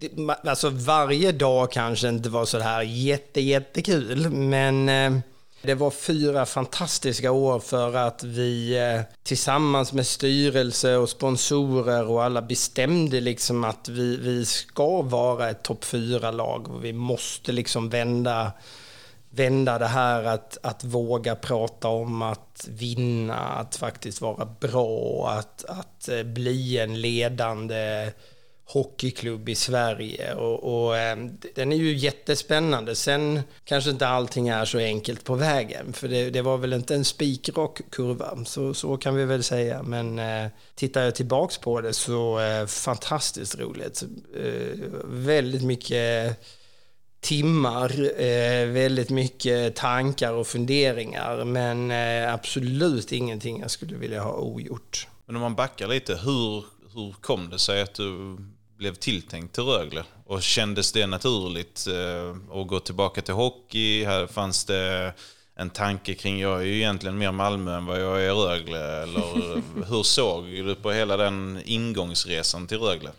[0.00, 0.10] det,
[0.50, 4.88] alltså varje dag kanske inte var så här jätte, jättekul, men
[5.64, 12.24] det var fyra fantastiska år för att vi eh, tillsammans med styrelse och sponsorer och
[12.24, 17.88] alla bestämde liksom att vi, vi ska vara ett topp fyra-lag och vi måste liksom
[17.88, 18.52] vända
[19.30, 25.64] vända det här att, att våga prata om att vinna, att faktiskt vara bra, att,
[25.64, 28.10] att eh, bli en ledande
[28.66, 30.34] hockeyklubb i Sverige.
[30.34, 31.16] Och, och eh,
[31.54, 32.94] den är ju jättespännande.
[32.94, 36.94] Sen kanske inte allting är så enkelt på vägen, för det, det var väl inte
[36.94, 39.82] en spikrak kurva, så, så kan vi väl säga.
[39.82, 44.02] Men eh, tittar jag tillbaks på det så eh, fantastiskt roligt.
[44.36, 46.40] Eh, väldigt mycket
[47.20, 54.32] timmar, eh, väldigt mycket tankar och funderingar, men eh, absolut ingenting jag skulle vilja ha
[54.32, 55.08] ogjort.
[55.26, 58.36] Men om man backar lite, hur, hur kom det sig att du
[58.84, 60.04] blev tilltänkt till Rögle?
[60.26, 64.04] Och kändes det naturligt eh, att gå tillbaka till hockey?
[64.04, 65.12] Här fanns det
[65.56, 69.02] en tanke kring, jag är ju egentligen mer Malmö än vad jag är Rögle.
[69.02, 73.10] Eller hur såg du på hela den ingångsresan till Rögle?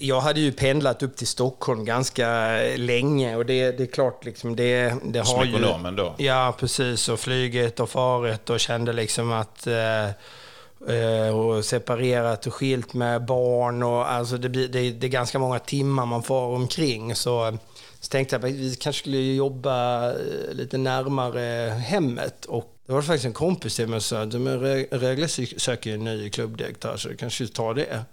[0.00, 4.56] Jag hade ju pendlat upp till Stockholm ganska länge och det, det är klart liksom
[4.56, 6.14] det, det har Som ekonomen då?
[6.18, 7.08] Ja, precis.
[7.08, 10.08] Och flyget och faret och kände liksom att eh,
[10.88, 15.38] Eh, och separerat och skilt med barn och alltså det, blir, det, det är ganska
[15.38, 17.14] många timmar man far omkring.
[17.14, 17.58] Så,
[18.00, 20.16] så tänkte jag att vi kanske skulle jobba eh,
[20.52, 25.28] lite närmare hemmet och det var faktiskt en kompis till mig som sa att Rögle
[25.28, 28.04] söker en ny klubbdirektör så du kanske tar ta det.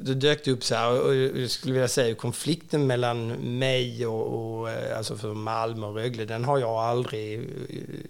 [0.00, 4.70] Det dök upp så här, och jag skulle vilja säga konflikten mellan mig och, och
[4.70, 7.50] eh, alltså för Malmö och Rögle, den har jag aldrig,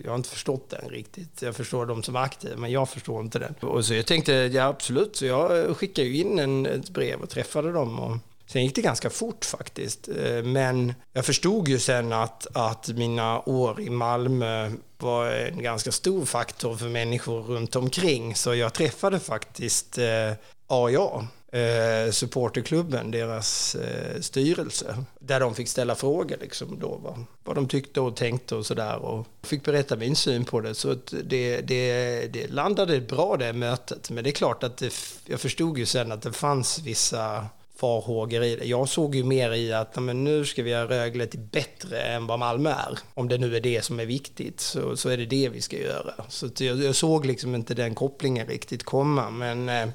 [0.05, 1.43] jag har inte förstått den riktigt.
[1.43, 3.55] Jag förstår de som är aktiva, men jag förstår inte den.
[3.61, 7.31] Och så jag tänkte, ja absolut, så jag skickade ju in en, ett brev och
[7.31, 7.99] träffade dem.
[7.99, 8.17] Och,
[8.49, 10.09] Sen gick det ganska fort faktiskt.
[10.09, 15.93] Eh, men jag förstod ju sen att, att mina år i Malmö var en ganska
[15.93, 18.35] stor faktor för människor runt omkring.
[18.35, 20.33] Så jag träffade faktiskt eh,
[20.67, 25.05] AIA, eh, supporterklubben, deras eh, styrelse.
[25.19, 28.97] Där de fick ställa frågor liksom då, vad, vad de tyckte och tänkte och sådär.
[28.97, 30.75] Och fick berätta min syn på det.
[30.75, 34.11] Så det, det, det landade bra det mötet.
[34.11, 34.95] Men det är klart att det,
[35.27, 37.47] jag förstod ju sen att det fanns vissa
[37.77, 38.65] farhågor i det.
[38.65, 42.27] Jag såg ju mer i att men nu ska vi göra Rögle till bättre än
[42.27, 42.99] vad Malmö är.
[43.15, 45.77] Om det nu är det som är viktigt så, så är det det vi ska
[45.77, 46.15] göra.
[46.29, 49.31] Så jag, jag såg liksom inte den kopplingen riktigt komma.
[49.31, 49.89] Men eh,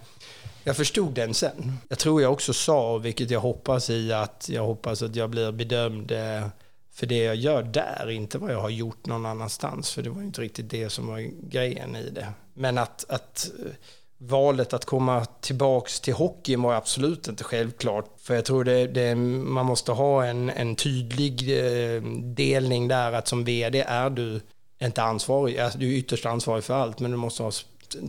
[0.64, 1.78] jag förstod den sen.
[1.89, 5.51] Jag tror jag också sa, vilket jag hoppas i, att jag hoppas att jag blir
[5.51, 6.47] bedömd eh,
[6.93, 9.91] för det jag gör där, inte vad jag har gjort någon annanstans.
[9.91, 12.28] För det var inte riktigt det som var grejen i det.
[12.53, 13.72] Men att, att eh,
[14.18, 18.05] valet att komma tillbaks till hockeyn var absolut inte självklart.
[18.18, 23.28] För jag tror det, det man måste ha en, en tydlig eh, delning där att
[23.28, 24.41] som vd är du
[24.82, 27.51] inte ansvarig, du är ytterst ansvarig för allt, men du måste ha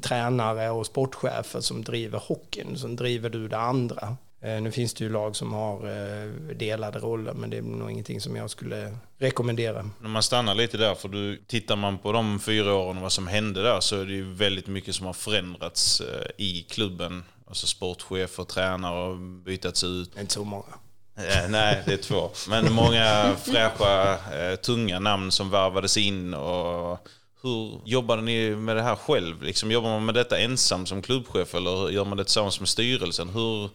[0.02, 4.16] tränare och sportchefer som driver hockeyn, som driver du det andra.
[4.44, 7.90] Eh, nu finns det ju lag som har eh, delade roller, men det är nog
[7.90, 9.90] ingenting som jag skulle rekommendera.
[10.00, 13.12] När man stannar lite där, för du, tittar man på de fyra åren och vad
[13.12, 17.24] som hände där så är det ju väldigt mycket som har förändrats eh, i klubben.
[17.46, 20.18] Alltså sportchefer, tränare har bytats ut.
[20.20, 20.64] Inte så många.
[21.48, 22.30] nej, det är två.
[22.48, 24.16] Men många fräscha,
[24.56, 26.34] tunga namn som varvades in.
[26.34, 27.08] Och
[27.44, 29.42] hur jobbade ni med det här själv?
[29.42, 33.28] Liksom, jobbar man med detta ensam som klubbchef eller gör man det tillsammans med styrelsen?
[33.28, 33.70] Hur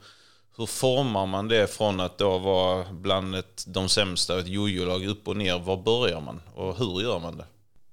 [0.59, 5.28] hur formar man det från att då vara bland ett, de sämsta, ett jojo-lag upp
[5.28, 5.59] och ner?
[5.59, 7.45] Var börjar man och hur gör man det?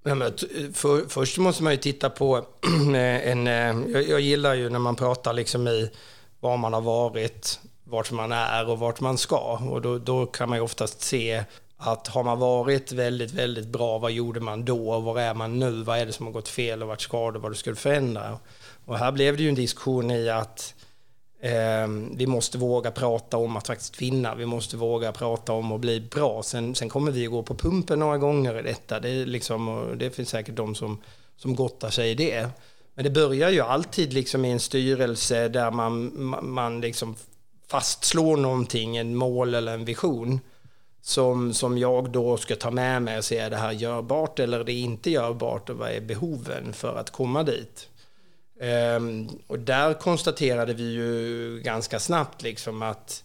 [0.04, 0.32] Ja, men
[0.74, 2.36] för, först måste man ju titta på
[2.94, 3.46] eh, en...
[3.46, 5.90] Eh, jag, jag, gillar ju när man pratar liksom i
[6.40, 9.58] var man har varit, vart man är och vart man ska.
[9.70, 11.44] Och då, då kan man ju oftast se
[11.76, 15.00] att har man varit väldigt, väldigt bra, vad gjorde man då?
[15.00, 15.82] Var är man nu?
[15.82, 17.30] Vad är det som har gått fel och varit ska?
[17.30, 18.38] Vad du skulle förändra?
[18.84, 20.74] Och här blev det ju en diskussion i att
[21.40, 24.34] eh, vi måste våga prata om att faktiskt vinna.
[24.34, 26.42] Vi måste våga prata om att bli bra.
[26.42, 29.00] Sen, sen kommer vi att gå på pumpen några gånger i detta.
[29.00, 31.02] Det, är liksom, det finns säkert de som,
[31.36, 32.48] som gottar sig i det.
[32.94, 36.12] Men det börjar ju alltid liksom i en styrelse där man,
[36.42, 37.16] man liksom
[37.68, 40.40] fastslår någonting, en mål eller en vision.
[41.06, 44.60] Som, som jag då ska ta med mig och se, är det här görbart eller
[44.60, 47.88] är det inte görbart och vad är behoven för att komma dit?
[48.96, 53.24] Um, och där konstaterade vi ju ganska snabbt liksom att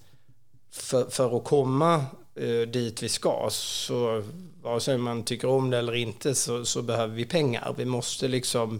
[0.71, 2.05] för, för att komma
[2.41, 4.23] uh, dit vi ska, så
[4.61, 7.75] vare sig man tycker om det eller inte, så, så behöver vi pengar.
[7.77, 8.79] Vi måste liksom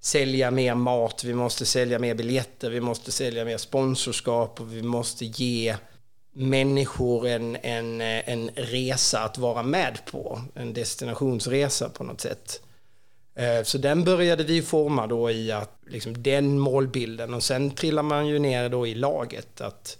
[0.00, 4.82] sälja mer mat, vi måste sälja mer biljetter, vi måste sälja mer sponsorskap och vi
[4.82, 5.76] måste ge
[6.32, 12.60] människor en, en, en resa att vara med på, en destinationsresa på något sätt.
[13.34, 18.02] Eh, så den började vi forma då i att liksom den målbilden och sen trillar
[18.02, 19.98] man ju ner då i laget att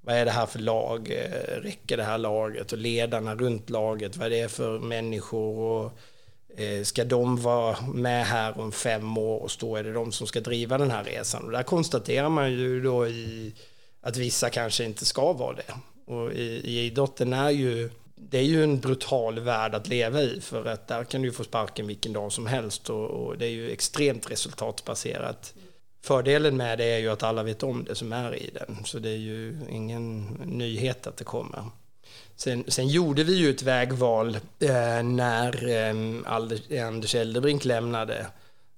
[0.00, 1.10] vad är det här för lag?
[1.10, 2.72] Eh, räcker det här laget?
[2.72, 5.58] Och ledarna runt laget, vad är det för människor?
[5.58, 5.92] Och
[6.60, 10.26] eh, ska de vara med här om fem år och då är det de som
[10.26, 11.44] ska driva den här resan?
[11.44, 13.54] Och där konstaterar man ju då i
[14.02, 15.74] att vissa kanske inte ska vara det.
[16.12, 17.90] Och i, i idrotten är ju
[18.30, 21.44] det är ju en brutal värld att leva i för att där kan du få
[21.44, 25.54] sparken vilken dag som helst och, och, det är ju extremt resultatbaserat.
[26.02, 28.98] Fördelen med det är ju att alla vet om det som är i den så
[28.98, 31.64] det är ju ingen nyhet att det kommer.
[32.36, 38.26] Sen, sen gjorde vi ju ett vägval eh, när eh, Anders Eldebrink lämnade.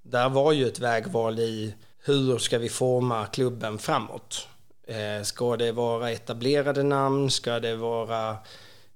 [0.02, 4.48] Där var ju ett vägval i hur ska vi forma klubben framåt?
[4.86, 7.30] Eh, ska det vara etablerade namn?
[7.30, 8.30] Ska det vara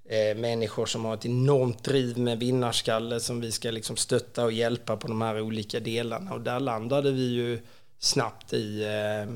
[0.08, 4.52] eh, människor som har ett enormt driv med vinnarskalle som vi ska liksom stötta och
[4.52, 6.32] hjälpa på de här olika delarna.
[6.32, 7.60] Och där landade vi ju
[7.98, 9.34] snabbt i eh,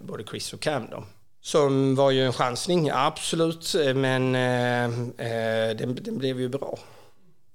[0.00, 1.04] både Chris och Cam då.
[1.40, 4.84] Som var ju en chansning, absolut, men eh,
[5.28, 6.78] eh, den, den, blev ju bra.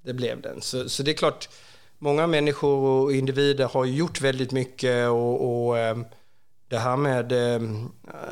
[0.03, 0.61] Det blev den.
[0.61, 1.49] Så, så, det är klart,
[1.97, 5.97] många människor och individer har gjort väldigt mycket och, och eh,
[6.69, 7.61] det här med eh,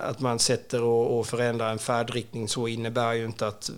[0.02, 3.70] att man sätter och, förändrar en färdriktning så innebär ju inte att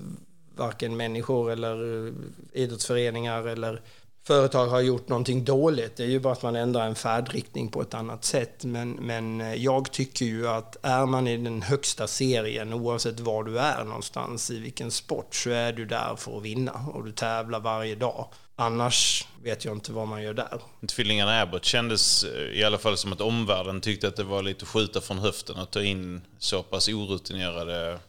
[0.56, 2.14] varken människor eller eh,
[2.54, 3.82] idrottsföreningar eller
[4.24, 5.98] företag har gjort någonting dåligt.
[5.98, 8.66] Det är ju bara att man ändrar en färdriktning på ett annat sätt.
[8.66, 13.44] Men, men eh, jag tycker ju att är man i den högsta serien, oavsett var
[13.44, 16.86] du är någonstans, i vilken sport, så är du där för att vinna.
[16.94, 18.28] Och du tävlar varje dag.
[18.62, 20.62] Annars vet jag inte vad man gör där.
[20.88, 24.66] Tvillingarna Abbott kändes eh, i alla fall som att omvärlden tyckte att det var lite
[24.66, 28.00] skjuta från höften att ta in så pass orutinerade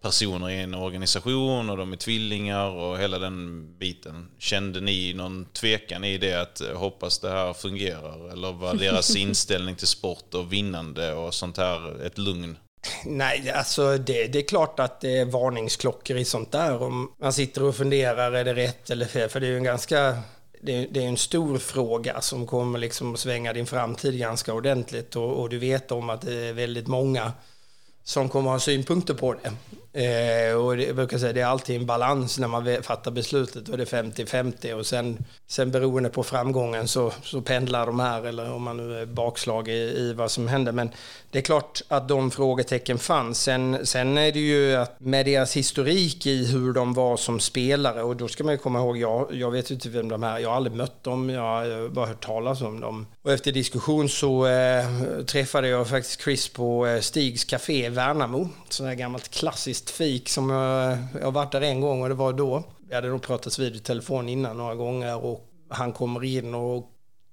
[0.00, 4.28] personer i en organisation och de är tvillingar och hela den biten.
[4.38, 8.32] Kände ni någon tvekan i det att eh, hoppas det här fungerar?
[8.32, 12.56] Eller var deras inställning till sport och vinnande och sånt här ett lugn?
[13.04, 16.82] Nej, alltså det, det, är klart att det är varningsklockor i sånt där.
[16.82, 19.28] Om man sitter och funderar, är det rätt eller fel?
[19.28, 20.18] För det är ju en ganska
[20.60, 25.16] det, det är en stor fråga som kommer liksom att svänga din framtid ganska ordentligt
[25.16, 27.32] och, och, du vet om att det är väldigt många
[28.04, 29.52] som kommer att ha synpunkter på det.
[29.96, 33.66] Eh, och det, jag brukar säga det är alltid en balans när man fattar beslutet.
[33.66, 38.26] Då är det 50-50 och sen, sen beroende på framgången så, så pendlar de här
[38.26, 40.72] eller om man nu är bakslag i, i vad som händer.
[40.72, 40.90] Men
[41.30, 43.42] det är klart att de frågetecken fanns.
[43.42, 48.02] Sen, sen är det ju att med deras historik i hur de var som spelare
[48.02, 50.38] och då ska man ju komma ihåg, jag, jag vet ju inte vem de är,
[50.38, 53.06] jag har aldrig mött dem, jag har bara hört talas om dem.
[53.22, 54.84] Och efter diskussion så eh,
[55.26, 60.28] träffade jag faktiskt Chris på eh, Stigs Café i Värnamo, sådant här gammalt klassiskt fik
[60.28, 62.62] som jag, jag har varit där en gång och det var då.
[62.88, 66.90] Vi hade nog pratats vid i telefon innan några gånger och han kommer in och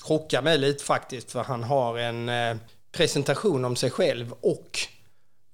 [0.07, 2.57] krockar mig lite faktiskt för han har en eh,
[2.91, 4.79] presentation om sig själv och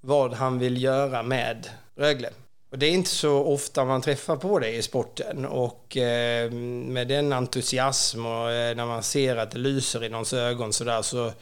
[0.00, 2.30] vad han vill göra med Rögle.
[2.70, 7.08] Och det är inte så ofta man träffar på det i sporten och eh, med
[7.08, 11.30] den entusiasm och eh, när man ser att det lyser i någons ögon sådär så,
[11.30, 11.32] så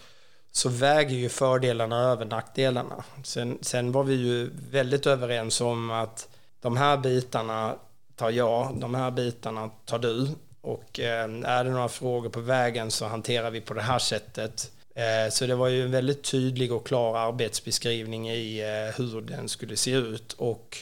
[0.53, 3.05] så väger ju fördelarna över nackdelarna.
[3.25, 6.29] Sen, sen var vi ju väldigt överens om att
[6.61, 7.75] de här bitarna
[8.17, 10.29] tar jag, de här bitarna tar du
[10.61, 14.71] och eh, är det några frågor på vägen så hanterar vi på det här sättet.
[14.95, 19.49] Eh, så det var ju en väldigt tydlig och klar arbetsbeskrivning i eh, hur den
[19.49, 20.33] skulle se ut.
[20.33, 20.79] Och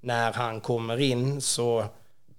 [0.00, 1.84] när han kommer in så,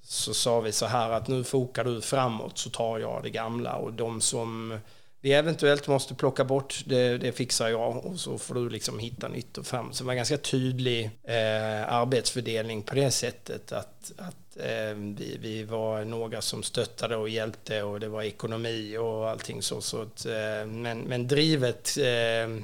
[0.01, 3.75] så sa vi så här att nu fokar du framåt så tar jag det gamla.
[3.75, 4.79] Och de som
[5.25, 9.27] vi eventuellt måste plocka bort, det, det fixar jag och så får du liksom hitta
[9.27, 9.93] nytt och fram.
[9.93, 15.37] Så det var en ganska tydlig eh, arbetsfördelning på det sättet att, att eh, vi,
[15.41, 19.81] vi var några som stöttade och hjälpte och det var ekonomi och allting så.
[19.81, 22.57] så att, eh, men, men drivet eh,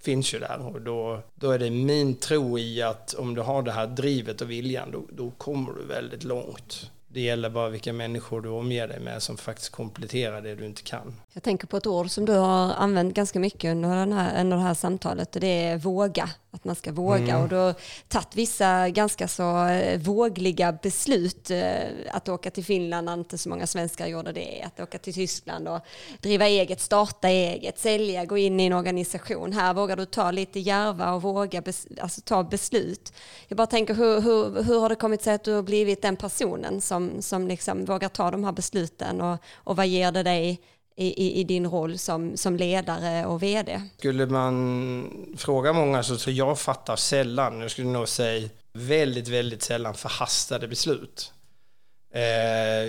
[0.00, 3.62] finns ju där och då, då är det min tro i att om du har
[3.62, 6.90] det här drivet och viljan då, då kommer du väldigt långt.
[7.08, 10.82] Det gäller bara vilka människor du omger dig med som faktiskt kompletterar det du inte
[10.82, 11.14] kan.
[11.36, 14.56] Jag tänker på ett ord som du har använt ganska mycket under, den här, under
[14.56, 16.30] det här samtalet och det är våga.
[16.50, 17.42] Att man ska våga mm.
[17.42, 17.74] och du har
[18.08, 21.50] tagit vissa ganska så eh, vågliga beslut.
[21.50, 24.62] Eh, att åka till Finland, inte så många svenskar gjorde det.
[24.66, 25.80] Att åka till Tyskland och
[26.20, 29.52] driva eget, starta eget, sälja, gå in i en organisation.
[29.52, 31.62] Här vågar du ta lite järva och våga
[32.00, 33.12] alltså ta beslut.
[33.48, 36.16] Jag bara tänker hur, hur, hur har det kommit sig att du har blivit den
[36.16, 40.60] personen som, som liksom vågar ta de här besluten och, och vad ger det dig
[40.96, 43.82] i, i, i, din roll som, som ledare och vd?
[43.98, 49.62] Skulle man fråga många så tror jag fattar sällan, jag skulle nog säga väldigt, väldigt
[49.62, 51.32] sällan förhastade beslut.
[52.14, 52.22] Eh,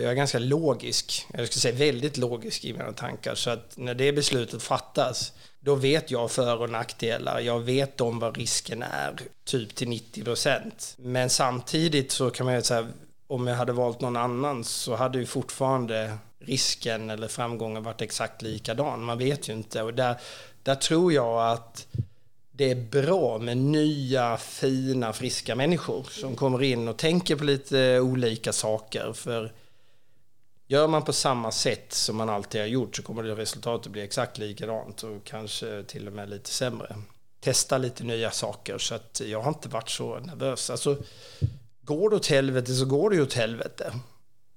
[0.01, 3.35] jag är ganska logisk, jag skulle säga väldigt logisk i mina tankar.
[3.35, 7.39] Så att när det beslutet fattas, då vet jag för och nackdelar.
[7.39, 10.95] Jag vet om vad risken är, typ till 90 procent.
[10.97, 12.87] Men samtidigt så kan man ju säga,
[13.27, 18.41] om jag hade valt någon annan så hade ju fortfarande risken eller framgången varit exakt
[18.41, 19.03] likadan.
[19.03, 19.81] Man vet ju inte.
[19.81, 20.15] Och där,
[20.63, 21.87] där tror jag att
[22.51, 27.99] det är bra med nya, fina, friska människor som kommer in och tänker på lite
[27.99, 29.13] olika saker.
[29.13, 29.51] För
[30.67, 34.01] gör man på samma sätt som man alltid har gjort så kommer det resultatet bli
[34.01, 36.95] exakt likadant och kanske till och med lite sämre.
[37.39, 40.69] Testa lite nya saker så att jag har inte varit så nervös.
[40.69, 40.97] Alltså,
[41.81, 43.93] går det åt helvete så går det åt helvete.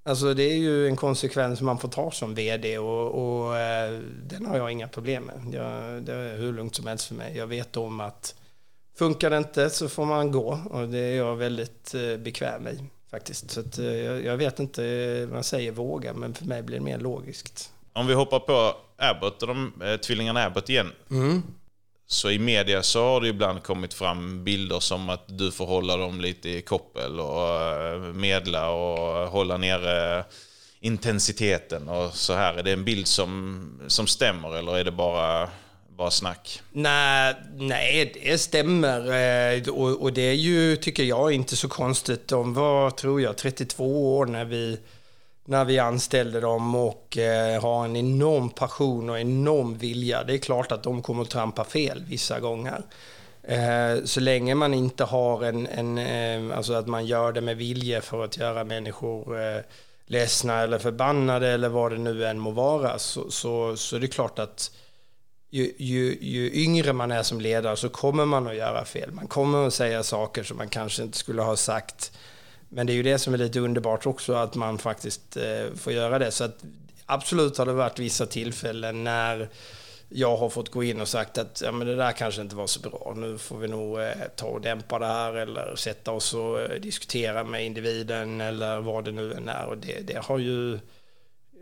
[0.02, 4.46] Alltså det är ju en konsekvens man får ta som vd och, och eh, den
[4.46, 5.54] har jag inga problem med.
[5.54, 7.36] Jag, det är hur lugnt som helst för mig.
[7.36, 8.34] Jag vet om att
[8.98, 12.78] funkar det inte så får man gå och det är jag väldigt eh, bekväm i
[13.10, 13.50] faktiskt.
[13.50, 16.84] Så att, eh, jag, jag, vet inte, man säger våga, men för mig blir det
[16.84, 17.72] mer logiskt.
[17.92, 20.92] Om vi hoppar på Abbott och de eh, tvillingarna Abbott igen.
[22.10, 25.96] Så i media så har det ibland kommit fram bilder som att du får hålla
[25.96, 30.24] dem lite i koppel och eh, medla och hålla nere eh,
[30.80, 32.54] intensiteten och så här.
[32.54, 35.48] Är det en bild som, som stämmer eller är det bara,
[35.96, 36.60] bara snack?
[36.72, 39.00] Nej, nej, det stämmer.
[39.56, 42.28] Eh, och, och det är ju, tycker jag, inte så konstigt.
[42.28, 44.78] De var, tror jag, 32 år när vi,
[45.48, 50.24] när vi anställde dem och eh, har en enorm passion och enorm vilja.
[50.24, 52.82] Det är klart att de kommer att trampa fel vissa gånger.
[53.42, 57.56] Eh, så länge man inte har en, en eh, alltså att man gör det med
[57.56, 59.60] vilje för att göra människor eh,
[60.06, 64.08] ledsna eller förbannade eller vad det nu än må vara, så, så, så är det
[64.08, 64.70] klart att
[65.50, 69.12] ju, ju, ju yngre man är som ledare så kommer man att göra fel.
[69.12, 72.12] Man kommer att säga saker som man kanske inte skulle ha sagt.
[72.68, 75.92] Men det är ju det som är lite underbart också, att man faktiskt eh, får
[75.92, 76.30] göra det.
[76.30, 76.64] Så att,
[77.06, 79.48] absolut har det varit vissa tillfällen när
[80.08, 82.66] jag har fått gå in och sagt att ja, men det där kanske inte var
[82.66, 83.14] så bra.
[83.16, 86.80] Nu får vi nog eh, ta och dämpa det här eller sätta oss och eh,
[86.80, 89.66] diskutera med individen eller vad det nu än är.
[89.66, 90.78] Och det, det har ju,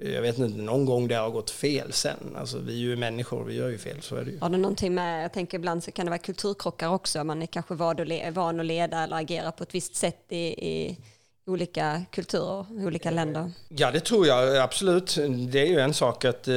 [0.01, 2.37] jag vet inte, någon gång det har gått fel sen.
[2.37, 4.39] Alltså vi är ju människor, vi gör ju fel, så är det ju.
[4.41, 7.47] Har det någonting med, jag tänker ibland så kan det vara kulturkrockar också, man är
[7.47, 10.37] kanske van att, leda eller agera på ett visst sätt i,
[10.69, 10.99] i
[11.47, 13.53] olika kulturer, i olika länder.
[13.69, 15.17] Ja, det tror jag absolut.
[15.53, 16.55] Det är ju en sak att eh,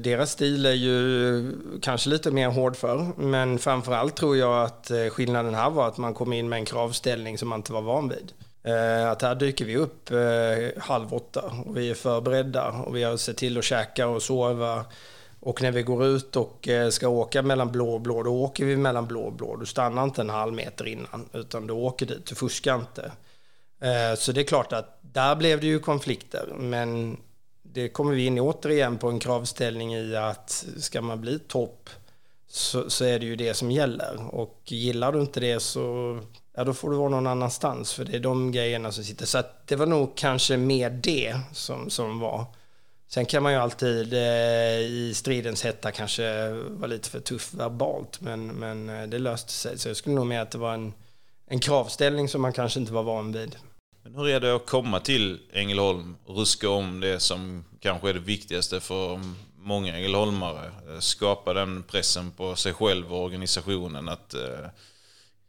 [0.00, 1.52] deras stil är ju
[1.82, 3.12] kanske lite mer hård för.
[3.16, 6.64] Men framförallt tror jag att eh, skillnaden här var att man kom in med en
[6.64, 8.32] kravställning som man inte var van vid.
[8.66, 13.02] Eh, att här dyker vi upp eh, halv åtta och vi är förberedda och vi
[13.02, 14.84] har sett till att käka och sova.
[15.40, 18.64] Och när vi går ut och eh, ska åka mellan blå och blå, då åker
[18.64, 19.56] vi mellan blå och blå.
[19.56, 23.12] Du stannar inte en halv meter innan, utan du åker dit, du fuskar inte.
[24.16, 27.16] Så det är klart att där blev det ju konflikter, men
[27.62, 31.90] det kommer vi in återigen på en kravställning i att ska man bli topp
[32.48, 34.34] så, så är det ju det som gäller.
[34.34, 36.18] Och gillar du inte det så
[36.56, 39.26] ja, då får du vara någon annanstans, för det är de grejerna som sitter.
[39.26, 42.44] Så att det var nog kanske mer det som, som var.
[43.08, 48.20] Sen kan man ju alltid eh, i stridens hetta kanske vara lite för tuff verbalt,
[48.20, 49.78] men, men eh, det löste sig.
[49.78, 50.92] Så jag skulle nog med att det var en,
[51.46, 53.56] en kravställning som man kanske inte var van vid.
[54.02, 58.14] Men hur är det att komma till Ängelholm och ruska om det som kanske är
[58.14, 59.20] det viktigaste för
[59.56, 60.66] många ängelholmare?
[60.66, 64.68] Eh, skapa den pressen på sig själv och organisationen att eh,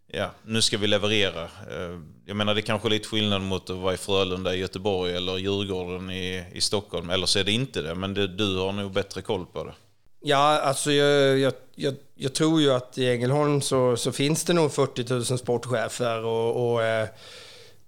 [0.07, 1.43] ja, nu ska vi leverera.
[1.43, 4.59] Eh, jag menar det är kanske är lite skillnad mot att vara i Frölunda i
[4.59, 7.09] Göteborg eller Djurgården i, i Stockholm.
[7.09, 9.73] Eller så är det inte det, men det, du har nog bättre koll på det.
[10.19, 14.53] Ja, alltså jag, jag, jag, jag tror ju att i Ängelholm så, så finns det
[14.53, 17.07] nog 40 000 sportchefer och, och eh,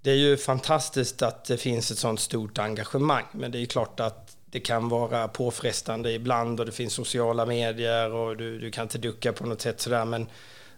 [0.01, 3.25] det är ju fantastiskt att det finns ett sånt stort engagemang.
[3.31, 7.45] Men det är ju klart att det kan vara påfrestande ibland och det finns sociala
[7.45, 10.05] medier och du, du kan inte ducka på något sätt sådär.
[10.05, 10.27] Men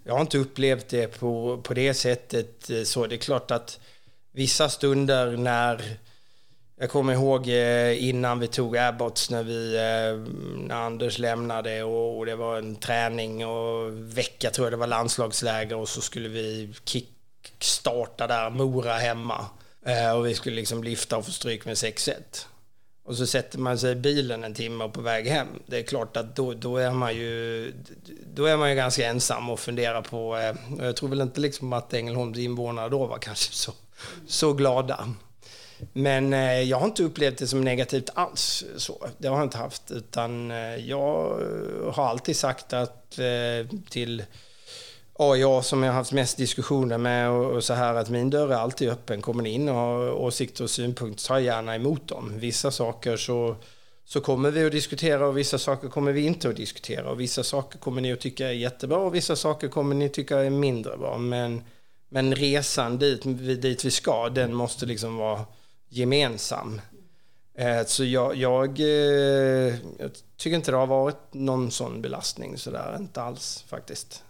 [0.04, 2.70] jag har inte upplevt det på, på det sättet.
[2.84, 3.80] Så det är klart att
[4.32, 5.98] vissa stunder när
[6.82, 10.34] jag kommer ihåg eh, innan vi tog Abbots när, vi, eh,
[10.68, 15.76] när Anders lämnade och, det var en träning och vecka tror jag det var landslagsläger
[15.76, 19.46] och så skulle vi kickstarta där Mora hemma.
[19.86, 22.14] Eh, och vi skulle liksom lyfta och få stryk med 6-1.
[23.12, 25.48] Och så sätter man sig i bilen en timme och på väg hem.
[25.66, 27.74] Det är klart att då, då, är, man ju,
[28.34, 30.38] då är man ju ganska ensam och funderar på...
[30.38, 33.72] eh, och Jag tror väl inte liksom att Ängelholms invånare då var kanske så,
[34.28, 35.14] så glada.
[35.94, 38.64] Men eh, jag har inte upplevt det som negativt alls.
[38.78, 39.08] Så.
[39.18, 39.92] Det har jag inte haft.
[39.92, 41.40] Utan eh, jag
[41.94, 44.24] har alltid sagt att eh, till
[45.22, 48.56] AIA som jag haft mest diskussioner med och, och så här att min dörr är
[48.56, 49.22] alltid öppen.
[49.22, 52.40] Kommer ni in och har åsikter och synpunkter, ta gärna emot dem.
[52.40, 53.56] Vissa saker så,
[54.06, 57.10] så kommer vi att diskutera och vissa saker kommer vi inte att diskutera.
[57.10, 60.40] Och vissa saker kommer ni att tycka är jättebra och vissa saker kommer ni tycka
[60.40, 61.18] är mindre bra.
[61.18, 61.64] Men,
[62.10, 63.22] men resan dit,
[63.62, 65.46] dit vi ska, den måste liksom vara
[65.90, 66.82] gemensam.
[67.58, 72.98] Eh, så jag, jag, eh, jag tycker inte det har varit någon sån belastning sådär,
[73.00, 74.24] inte alls faktiskt.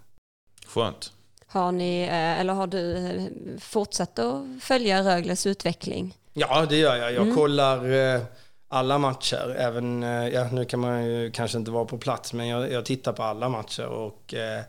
[0.74, 1.12] Skönt.
[1.48, 6.18] Har ni, eh, eller har du fortsatt att följa Rögles utveckling?
[6.34, 7.14] Ja, det gör jag.
[7.14, 8.22] Jag kollar eh,
[8.68, 9.56] alla matcher.
[9.58, 12.86] Även, eh, ja, nu kan man ju kanske inte vara på plats, men jag, jag
[12.86, 14.62] tittar på alla matcher och eh,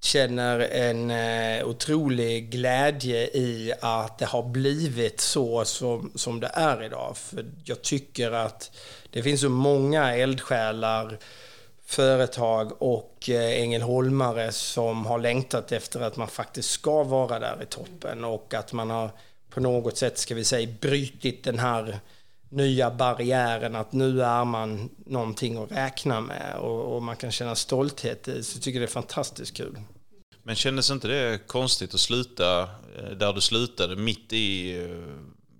[0.00, 6.82] känner en eh, otrolig glädje i att det har blivit så som, som det är
[6.82, 7.16] idag.
[7.16, 8.70] För jag tycker att
[9.10, 11.18] det finns så många eldsjälar
[11.90, 17.66] företag och eh, ängelholmare som har längtat efter att man faktiskt ska vara där i
[17.66, 19.10] toppen och att man har
[19.50, 21.98] på något sätt, ska vi säga, brytit den här
[22.48, 27.54] nya barriären att nu är man någonting att räkna med och, och man kan känna
[27.54, 28.42] stolthet i.
[28.42, 29.78] Så jag tycker det är fantastiskt kul.
[30.42, 34.88] Men kändes inte det konstigt att sluta eh, där du slutade, mitt i eh,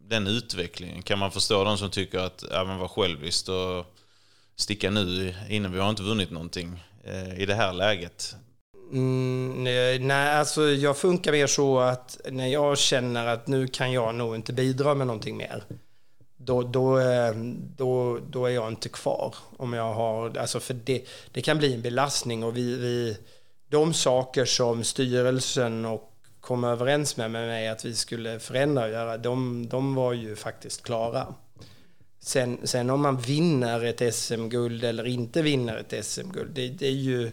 [0.08, 1.02] den utvecklingen?
[1.02, 3.86] Kan man förstå de som tycker att ja, men var själviskt och
[4.60, 8.36] sticka nu innan vi har inte vunnit någonting eh, i det här läget?
[8.92, 9.64] Mm,
[10.06, 14.34] nej, alltså jag funkar mer så att när jag känner att nu kan jag nog
[14.34, 15.64] inte bidra med någonting mer.
[16.36, 17.34] Då, då, eh,
[17.76, 19.34] då, då är jag inte kvar.
[19.56, 23.16] Om jag har, alltså för det, det kan bli en belastning och vi, vi
[23.68, 29.18] de saker som styrelsen och kom överens med mig att vi skulle förändra och göra,
[29.18, 31.34] de, de var ju faktiskt klara.
[32.20, 36.90] Sen, sen om man vinner ett SM-guld eller inte vinner ett SM-guld, det, det är
[36.90, 37.32] ju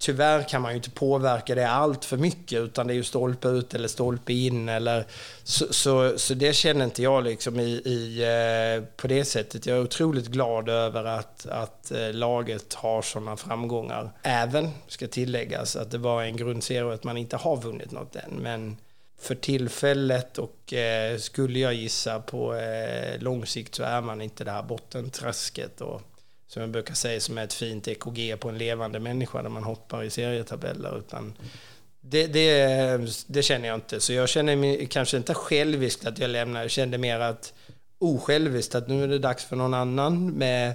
[0.00, 3.48] tyvärr kan man ju inte påverka det allt för mycket utan det är ju stolpe
[3.48, 5.06] ut eller stolpe in eller
[5.42, 9.66] så, så, så det känner inte jag liksom i, i eh, på det sättet.
[9.66, 14.10] Jag är otroligt glad över att, att eh, laget har sådana framgångar.
[14.22, 18.16] Även, ska tilläggas, att det var en grundserie och att man inte har vunnit något
[18.16, 18.30] än.
[18.30, 18.76] Men
[19.20, 24.44] för tillfället och eh, skulle jag gissa på eh, lång sikt så är man inte
[24.44, 25.80] det här bottentrasket.
[25.80, 26.02] Och,
[26.46, 29.64] som jag brukar säga, som är ett fint EKG på en levande människa där man
[29.64, 30.98] hoppar i serietabeller.
[30.98, 31.34] Utan
[32.00, 34.00] det, det, det känner jag inte.
[34.00, 36.62] Så jag känner mig kanske inte själviskt att jag lämnar.
[36.62, 37.52] Jag kände mer att
[37.98, 40.74] osjälviskt att nu är det dags för någon annan med,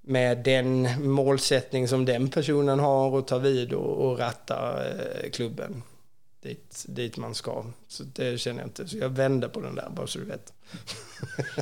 [0.00, 5.82] med den målsättning som den personen har och ta vid och, och ratta eh, klubben
[6.42, 7.64] dit, dit man ska.
[7.88, 8.88] Så det känner jag inte.
[8.88, 10.52] Så jag vänder på den där, bara så du vet.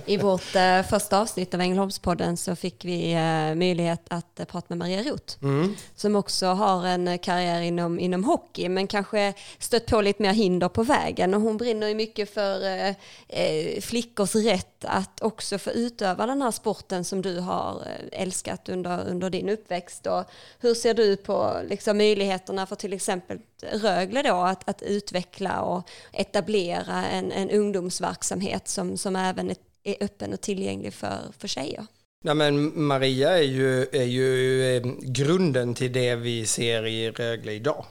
[0.06, 4.66] I vårt eh, första avsnitt av Ängelholmspodden så fick vi eh, möjlighet att eh, prata
[4.68, 5.74] med Maria Roth mm.
[5.94, 10.68] som också har en karriär inom, inom hockey men kanske stött på lite mer hinder
[10.68, 12.94] på vägen och hon brinner ju mycket för eh,
[13.28, 18.68] eh, flickors rätt att också få utöva den här sporten som du har eh, älskat
[18.68, 20.24] under, under din uppväxt och
[20.58, 25.90] hur ser du på liksom, möjligheterna för till exempel Rögle då att, att utveckla och
[26.12, 29.50] etablera en, en ungdomsverksamhet som, som även
[29.84, 31.86] är öppen och tillgänglig för, för tjejer.
[32.24, 37.52] Ja, men Maria är ju, är ju eh, grunden till det vi ser i Rögle
[37.52, 37.84] idag.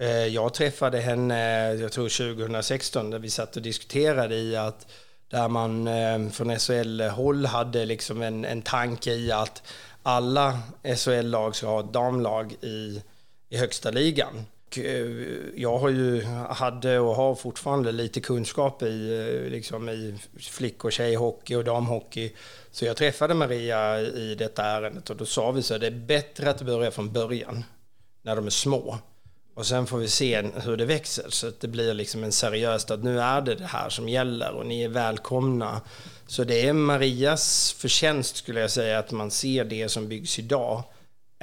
[0.00, 4.86] Eh, jag träffade henne, jag tror 2016, där vi satt och diskuterade i att
[5.28, 9.62] där man eh, från SHL-håll hade liksom en, en tanke i att
[10.02, 10.58] alla
[10.96, 13.02] SHL-lag ska ha ett damlag i,
[13.48, 14.46] i högsta ligan.
[14.78, 15.06] Eh,
[15.56, 20.92] jag har ju, hade och har fortfarande lite kunskap i, eh, liksom i flick och
[20.92, 22.32] tjejhockey och damhockey.
[22.70, 25.90] Så jag träffade Maria i detta ärendet och då sa vi så att det är
[25.90, 27.64] bättre att börja från början,
[28.22, 28.98] när de är små.
[29.54, 32.90] Och sen får vi se hur det växer så att det blir liksom en seriöst
[32.90, 35.80] att nu är det det här som gäller och ni är välkomna.
[36.26, 40.82] Så det är Marias förtjänst skulle jag säga att man ser det som byggs idag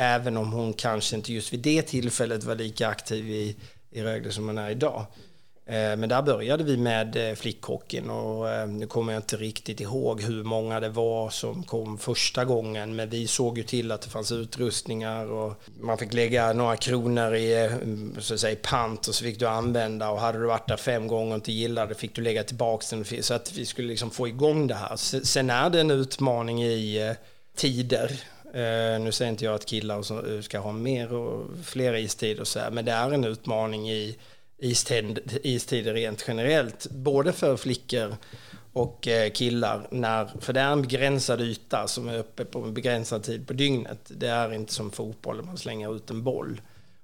[0.03, 3.55] Även om hon kanske inte just vid det tillfället var lika aktiv i,
[3.91, 5.05] i Rögle som hon är idag.
[5.65, 9.79] Eh, men där började vi med eh, flickhockeyn och eh, nu kommer jag inte riktigt
[9.79, 12.95] ihåg hur många det var som kom första gången.
[12.95, 17.35] Men vi såg ju till att det fanns utrustningar och man fick lägga några kronor
[17.35, 17.71] i
[18.19, 21.07] så att säga, pant och så fick du använda och hade du varit där fem
[21.07, 23.23] gånger och inte gillade fick du lägga tillbaka den.
[23.23, 24.95] Så att vi skulle liksom få igång det här.
[25.25, 27.15] Sen är det en utmaning i
[27.55, 28.11] tider
[28.53, 32.47] Eh, nu säger inte jag att killar eh, ska ha mer och fler istider och
[32.47, 34.17] så här, men det är en utmaning i
[34.57, 38.15] istid, istider rent generellt, både för flickor
[38.73, 42.73] och eh, killar, när, för det är en begränsad yta som är uppe på en
[42.73, 43.99] begränsad tid på dygnet.
[44.07, 46.61] Det är inte som fotboll, där man slänger ut en boll.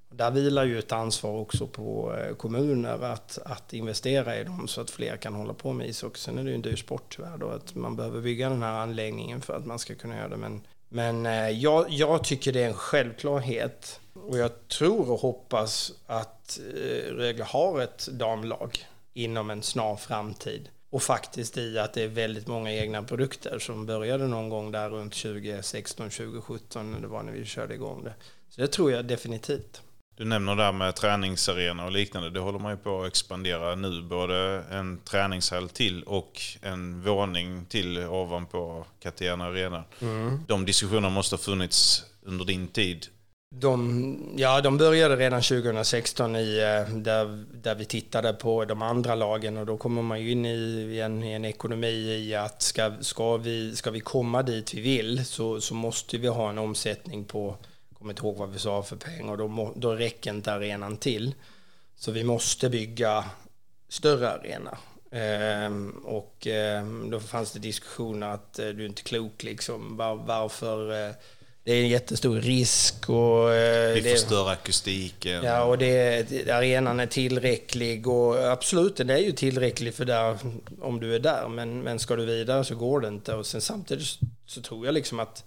[0.10, 4.90] Där vilar ju ett ansvar också på kommuner att, att investera i dem så att
[4.90, 6.20] fler kan hålla på med ishockey.
[6.20, 8.74] Sen är det ju en dyr sport tyvärr då, att man behöver bygga den här
[8.74, 10.38] anläggningen för att man ska kunna göra det.
[10.38, 14.00] Men men eh, jag, jag, tycker det är en självklarhet.
[14.14, 20.70] Och jag tror och hoppas att eh, Rögle har ett damlag inom en snar framtid.
[20.90, 24.90] Och faktiskt i att det är väldigt många egna produkter som började någon gång där
[24.90, 28.14] runt 2016, 2017, det var när vi körde igång det.
[28.50, 29.82] Så det tror jag definitivt.
[30.18, 32.30] Du nämner det här med träningsarena och liknande.
[32.30, 34.02] Det håller man ju på att expandera nu.
[34.02, 39.84] Både en träningshall till och en våning till ovanpå Catena Arena.
[40.02, 40.40] Mm.
[40.48, 43.08] De diskussionerna måste ha funnits under din tid.
[43.56, 49.16] De, ja, de började redan 2016 i, eh, där, där vi tittade på de andra
[49.16, 52.92] lagen och då kommer man ju in i en, i en ekonomi i att ska,
[53.02, 57.26] ska, vi, ska vi komma dit vi vill så, så måste vi ha en omsättning
[57.26, 57.58] på
[57.98, 61.36] kommer inte ihåg vad vi sa för pengar, och då, då räcker inte arenan till.
[61.96, 63.26] Så vi måste bygga
[63.90, 64.78] större arena.
[65.12, 69.98] Ehm, och ehm, då fanns det diskussioner att eh, du är inte klok liksom.
[69.98, 71.08] Var, varför?
[71.08, 71.14] Eh,
[71.64, 73.54] det är en jättestor risk och...
[73.54, 75.44] Eh, Vi det, förstör akustiken.
[75.44, 80.38] Ja, och det, arenan är tillräcklig och absolut, den är ju tillräcklig för där,
[80.82, 81.48] om du är där.
[81.48, 83.34] Men, men ska du vidare så går det inte.
[83.34, 84.08] Och sen samtidigt
[84.46, 85.44] så tror jag liksom att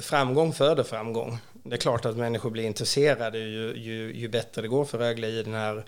[0.00, 1.38] framgång föder framgång.
[1.68, 5.28] Det är klart att människor blir intresserade ju, ju, ju bättre det går för Rögle
[5.28, 5.84] i den här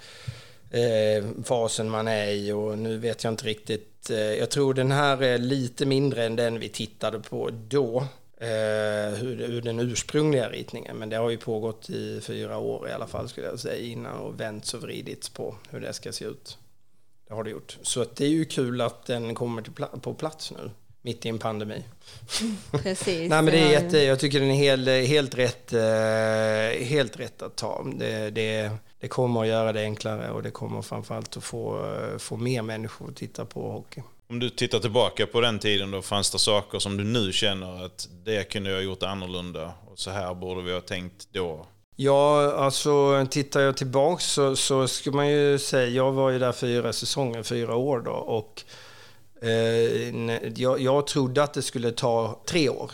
[0.70, 4.10] eh, fasen man är i och nu vet jag inte riktigt.
[4.10, 8.06] Eh, jag tror den här är lite mindre än den vi tittade på då.
[8.36, 10.96] Eh, hur, hur den ursprungliga ritningen.
[10.96, 14.18] Men det har ju pågått i fyra år i alla fall skulle jag säga innan
[14.18, 16.58] och vänts och vridits på hur det ska se ut.
[17.28, 17.78] Det har det gjort.
[17.82, 20.70] Så att det är ju kul att den kommer till, på plats nu
[21.02, 21.84] mitt i en pandemi.
[22.70, 23.30] Precis.
[23.30, 27.42] Nej, men det är jätte, jag tycker den är helt, helt, rätt, eh, helt rätt
[27.42, 27.86] att ta.
[27.94, 28.70] Det, det,
[29.00, 33.08] det kommer att göra det enklare och det kommer framförallt att få, få mer människor
[33.08, 34.02] att titta på hockey.
[34.30, 37.84] Om du tittar tillbaka på den tiden, då fanns det saker som du nu känner
[37.84, 41.66] att det kunde jag ha gjort annorlunda och så här borde vi ha tänkt då?
[41.96, 46.52] Ja, alltså tittar jag tillbaka så, så ska man ju säga, jag var ju där
[46.52, 48.62] fyra säsonger, fyra år då och
[49.40, 52.90] Eh, jag, jag trodde att det skulle ta tre år.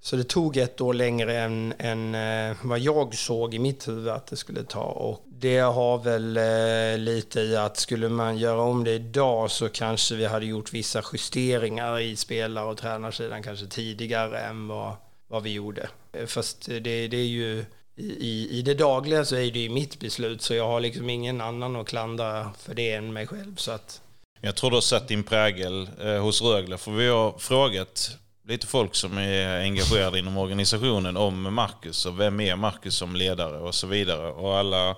[0.00, 4.08] Så det tog ett år längre än, än eh, vad jag såg i mitt huvud
[4.08, 4.82] att det skulle ta.
[4.82, 9.68] Och det har väl eh, lite i att skulle man göra om det idag så
[9.68, 14.92] kanske vi hade gjort vissa justeringar i spelar och tränarsidan kanske tidigare än vad,
[15.28, 15.88] vad vi gjorde.
[16.26, 17.64] Fast det, det är ju
[17.96, 21.40] i, i det dagliga så är det ju mitt beslut så jag har liksom ingen
[21.40, 23.56] annan att klandra för det än mig själv.
[23.56, 24.00] Så att...
[24.40, 28.18] Jag tror du har satt din prägel eh, hos Rögle för vi har frågat
[28.48, 33.58] lite folk som är engagerade inom organisationen om Marcus och vem är Marcus som ledare
[33.58, 34.30] och så vidare.
[34.30, 34.96] Och alla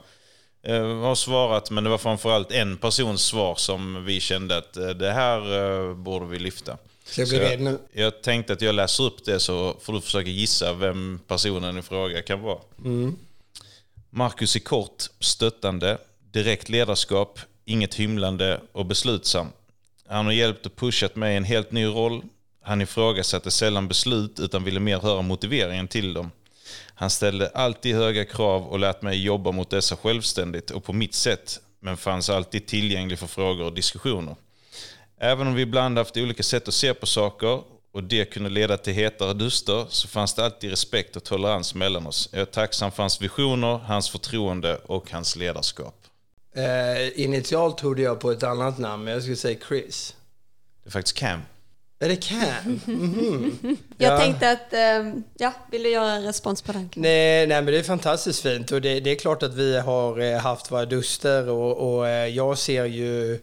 [0.62, 4.88] eh, har svarat, men det var framförallt en persons svar som vi kände att eh,
[4.88, 5.38] det här
[5.88, 6.78] eh, borde vi lyfta.
[7.04, 7.78] Så jag blir rädd nu.
[7.92, 11.82] Jag tänkte att jag läser upp det så får du försöka gissa vem personen i
[11.82, 12.58] fråga kan vara.
[12.84, 13.16] Mm.
[14.10, 15.98] Marcus är kort, stöttande,
[16.30, 19.46] direkt ledarskap, inget hymlande och beslutsam.
[20.08, 22.22] Han har hjälpt och pushat mig i en helt ny roll,
[22.62, 26.30] han ifrågasatte sällan beslut utan ville mer höra motiveringen till dem.
[26.94, 31.14] Han ställde alltid höga krav och lät mig jobba mot dessa självständigt och på mitt
[31.14, 34.36] sätt, men fanns alltid tillgänglig för frågor och diskussioner.
[35.18, 37.62] Även om vi ibland haft olika sätt att se på saker
[37.92, 42.06] och det kunde leda till hetare duster så fanns det alltid respekt och tolerans mellan
[42.06, 42.28] oss.
[42.32, 46.05] Jag är tacksam för hans visioner, hans förtroende och hans ledarskap.
[46.56, 50.14] Uh, initialt trodde jag på ett annat namn, men jag skulle säga Chris.
[50.82, 51.40] Det är faktiskt Cam.
[51.98, 52.80] Är det Cam?
[52.86, 53.76] Mm -hmm.
[53.98, 54.18] Jag ja.
[54.18, 56.90] tänkte att, ehm, ja, vill du göra en respons på den?
[56.94, 60.20] Nej, nej men det är fantastiskt fint och det, det, är klart att vi har
[60.20, 63.40] eh, haft våra duster och, och eh, jag ser ju,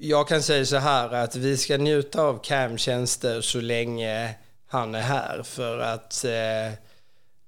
[0.00, 4.34] jag kan säga så här att vi ska njuta av Cam-tjänster så länge
[4.66, 6.78] han är här för att, eh,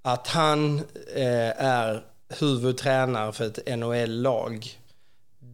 [0.03, 0.83] att han
[1.17, 2.03] är
[2.41, 4.79] huvudtränare för ett NHL-lag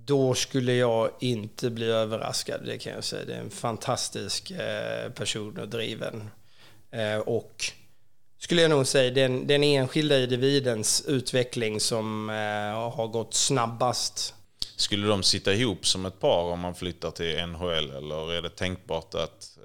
[0.07, 3.25] då skulle jag inte bli överraskad, det kan jag säga.
[3.25, 6.31] Det är en fantastisk eh, person och driven.
[6.91, 7.65] Eh, och
[8.39, 12.35] skulle jag nog säga den, den enskilda individens utveckling som eh,
[12.97, 14.35] har gått snabbast.
[14.77, 18.51] Skulle de sitta ihop som ett par om man flyttar till NHL eller är det
[18.51, 19.59] tänkbart att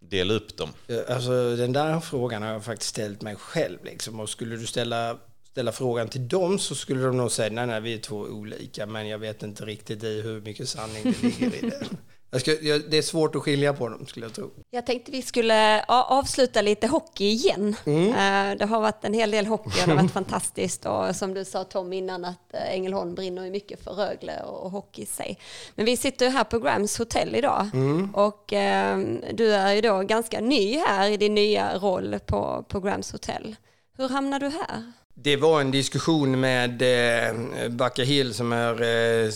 [0.00, 0.72] dela upp dem?
[1.08, 3.84] Alltså den där frågan har jag faktiskt ställt mig själv.
[3.84, 4.20] Liksom.
[4.20, 5.18] Och skulle du ställa
[5.50, 8.86] ställa frågan till dem så skulle de nog säga nej, nej, vi är två olika,
[8.86, 11.86] men jag vet inte riktigt i hur mycket sanning det ligger i det.
[12.32, 14.50] Jag ska, jag, det är svårt att skilja på dem skulle jag tro.
[14.70, 17.76] Jag tänkte vi skulle avsluta lite hockey igen.
[17.86, 18.08] Mm.
[18.08, 20.86] Eh, det har varit en hel del hockey och det har varit fantastiskt.
[20.86, 24.70] Och som du sa Tom innan att eh, Ängelholm brinner ju mycket för Rögle och
[24.70, 25.38] hockey i sig.
[25.74, 28.14] Men vi sitter ju här på Grams hotell idag mm.
[28.14, 28.98] och eh,
[29.32, 33.56] du är ju då ganska ny här i din nya roll på, på Grams hotell.
[33.96, 34.92] Hur hamnade du här?
[35.14, 39.32] Det var en diskussion med eh, Backa Hill som är, eh,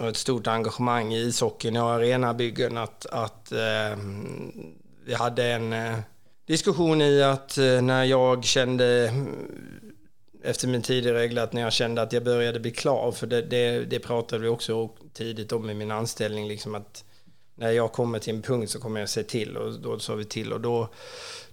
[0.00, 3.98] har ett stort engagemang i ishockeyn och arenabyggen att, att eh,
[5.04, 5.98] vi hade en eh,
[6.46, 9.12] diskussion i att eh, när jag kände
[10.42, 13.26] efter min tid i Rögle att när jag kände att jag började bli klar, för
[13.26, 17.04] det, det, det pratade vi också tidigt om i min anställning, liksom att
[17.54, 20.24] när jag kommer till en punkt så kommer jag se till och då sa vi
[20.24, 20.88] till och då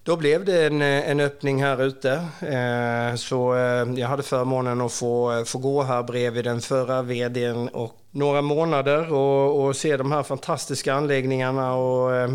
[0.04, 2.12] då blev det en, en öppning här ute.
[2.42, 7.68] Eh, så eh, jag hade förmånen att få, få gå här bredvid den förra vdn
[7.68, 11.76] och några månader och, och se de här fantastiska anläggningarna.
[11.76, 12.30] Och, eh,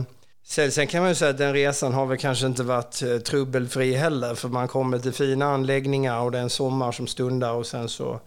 [0.45, 3.19] sen, sen kan man ju säga att den resan har väl kanske inte varit eh,
[3.19, 7.53] trubbelfri heller för man kommer till fina anläggningar och det är en sommar som stundar
[7.53, 8.21] och sen så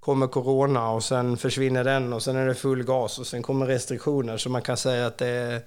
[0.00, 3.66] kommer corona och sen försvinner den och sen är det full gas och sen kommer
[3.66, 4.36] restriktioner.
[4.36, 5.60] Så man kan säga att det är,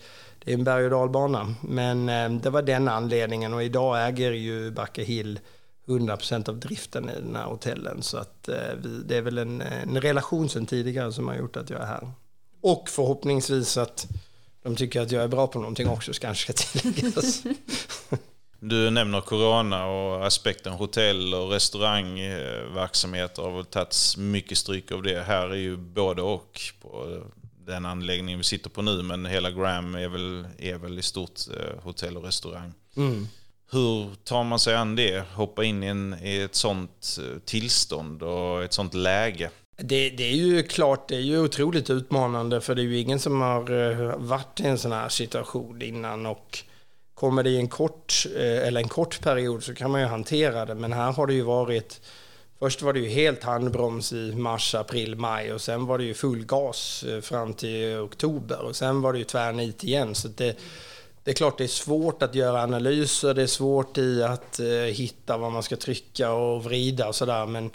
[0.46, 1.56] det är en berg och dalbana.
[1.62, 5.40] Men eh, det var den anledningen och idag äger ju Backe Hill
[5.88, 8.02] 100% av driften i den här hotellen.
[8.02, 11.58] Så att eh, vi, det är väl en, en relation sedan tidigare som har gjort
[11.58, 12.12] att jag är här.
[12.62, 14.08] Och förhoppningsvis att
[14.64, 17.44] de tycker att jag är bra på någonting också, kanske ska tilläggas.
[18.60, 25.24] Du nämner corona och aspekten hotell och restaurangverksamheter har väl tagits mycket stryk av det.
[25.24, 27.22] Här är ju både och på
[27.66, 31.40] den anläggningen vi sitter på nu, men hela Gram är väl, är väl i stort
[31.58, 32.74] eh, hotell och restaurang.
[32.98, 33.28] Mm.
[33.72, 35.24] Hur tar man sig an det?
[35.34, 39.50] Hoppa in i, en, i ett sånt eh, tillstånd och ett sånt läge?
[39.78, 43.20] Det, det, är ju klart, det är ju otroligt utmanande för det är ju ingen
[43.20, 46.60] som har eh, varit i en sån här situation innan och
[47.14, 50.76] kommer det i en kort, eller en kort period så kan man ju hantera det
[50.76, 52.02] men här har det ju varit
[52.60, 56.14] Först var det ju helt handbroms i mars, april, maj och sen var det ju
[56.14, 60.16] full gas eh, fram till oktober och sen var det ju tvärnit igen.
[60.16, 60.58] Så det,
[61.24, 64.68] det är klart det är svårt att göra analyser, det är svårt i att eh,
[64.68, 67.46] hitta vad man ska trycka och vrida och sådär.
[67.46, 67.72] Men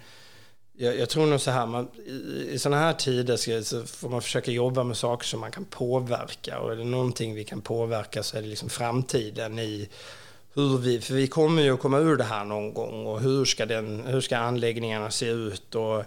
[0.72, 4.08] jag, jag, tror nog så här, man, i, i sådana här tider ska, så får
[4.08, 6.58] man försöka jobba med saker som man kan påverka.
[6.58, 9.88] Och är det någonting vi kan påverka så är det liksom framtiden i
[10.54, 13.44] hur vi, för vi kommer ju att komma ur det här någon gång och hur
[13.44, 16.04] ska, den, hur ska anläggningarna se ut och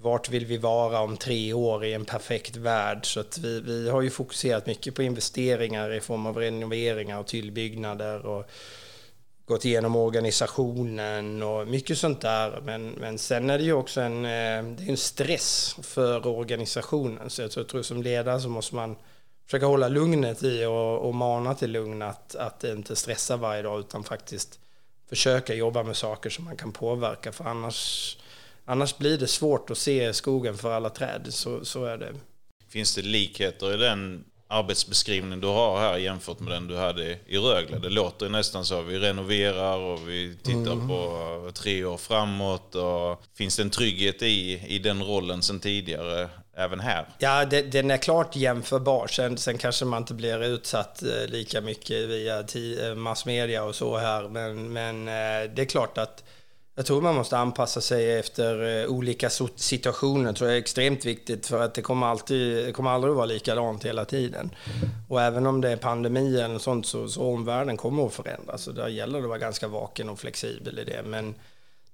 [0.00, 3.06] vart vill vi vara om tre år i en perfekt värld?
[3.06, 7.26] Så att vi, vi har ju fokuserat mycket på investeringar i form av renoveringar och
[7.26, 8.50] tillbyggnader och
[9.48, 12.60] gått igenom organisationen och mycket sånt där.
[12.64, 17.30] Men, men sen är det ju också en, eh, det är en stress för organisationen.
[17.30, 18.96] Så jag tror, jag tror som ledare så måste man
[19.48, 23.80] försöka hålla lugnet i och, och mana till lugn att, att inte stressa varje dag
[23.80, 24.58] utan faktiskt
[25.08, 28.16] försöka jobba med saker som man kan påverka för annars
[28.70, 32.14] Annars blir det svårt att se skogen för alla träd, så, så är det.
[32.68, 37.38] Finns det likheter i den arbetsbeskrivning du har här jämfört med den du hade i
[37.38, 37.78] Rögle?
[37.78, 38.82] Det låter nästan så.
[38.82, 40.88] Vi renoverar och vi tittar mm.
[40.88, 42.74] på tre år framåt.
[42.74, 46.28] Och finns det en trygghet i, i den rollen sedan tidigare
[46.58, 47.06] även här?
[47.18, 49.06] Ja, det, den är klart jämförbar.
[49.06, 53.96] Sen, sen kanske man inte blir utsatt eh, lika mycket via eh, massmedia och så
[53.96, 54.28] här.
[54.28, 56.24] Men, men eh, det är klart att
[56.78, 60.32] jag tror man måste anpassa sig efter eh, olika situationer.
[60.32, 63.26] tror jag är extremt viktigt för att det kommer, alltid, det kommer aldrig att vara
[63.26, 64.50] likadant hela tiden.
[65.08, 68.62] Och även om det är pandemi eller sånt så, så omvärlden kommer att förändras.
[68.62, 71.02] Så där gäller det att vara ganska vaken och flexibel i det.
[71.04, 71.34] Men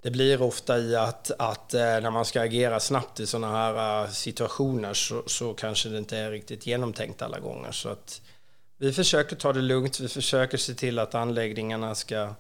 [0.05, 4.05] det blir ofta i att, att eh, när man ska agera snabbt i sådana här
[4.05, 7.72] eh, situationer så, så kanske det inte är riktigt genomtänkt alla gånger.
[7.72, 8.20] Så att
[8.78, 12.35] vi försöker ta det lugnt, vi försöker se till att anläggningarna ska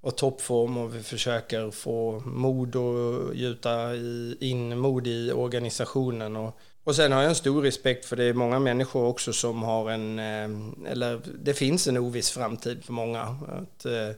[0.00, 3.94] vara toppform och vi försöker få mod och gjuta
[4.40, 6.36] in mod i organisationen.
[6.36, 9.62] Och, och sen har jag en stor respekt för det är många människor också som
[9.62, 13.22] har en, eh, eller det finns en oviss framtid för många.
[13.48, 14.10] Att eh,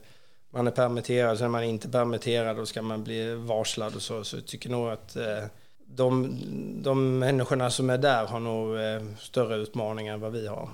[0.50, 4.24] man är permitterad, sen är man inte permitterad och ska man bli varslad och så.
[4.24, 5.44] Så jag tycker nog att eh,
[5.86, 6.36] de,
[6.82, 8.76] de människorna som är där har nog
[9.18, 10.68] större utmaningar än vad vi har.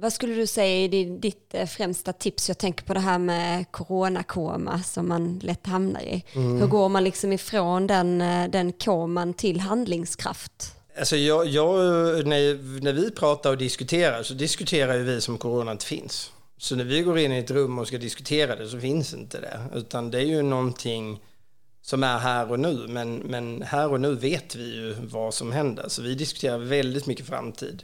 [0.00, 2.48] Vad skulle du säga är ditt eh, främsta tips?
[2.48, 6.24] Jag tänker på det här med coronakoma som man lätt hamnar i.
[6.32, 6.60] Mm.
[6.60, 10.74] Hur går man liksom ifrån den, eh, den koman till handlingskraft?
[10.98, 11.74] Alltså jag, jag,
[12.26, 16.32] när, när vi pratar och diskuterar så diskuterar ju vi som corona inte finns.
[16.58, 19.40] Så när vi går in i ett rum och ska diskutera det så finns inte
[19.40, 19.60] det.
[19.74, 21.20] Utan det är ju någonting
[21.82, 22.86] som är här och nu.
[22.88, 25.88] Men, men här och nu vet vi ju vad som händer.
[25.88, 27.82] Så vi diskuterar väldigt mycket framtid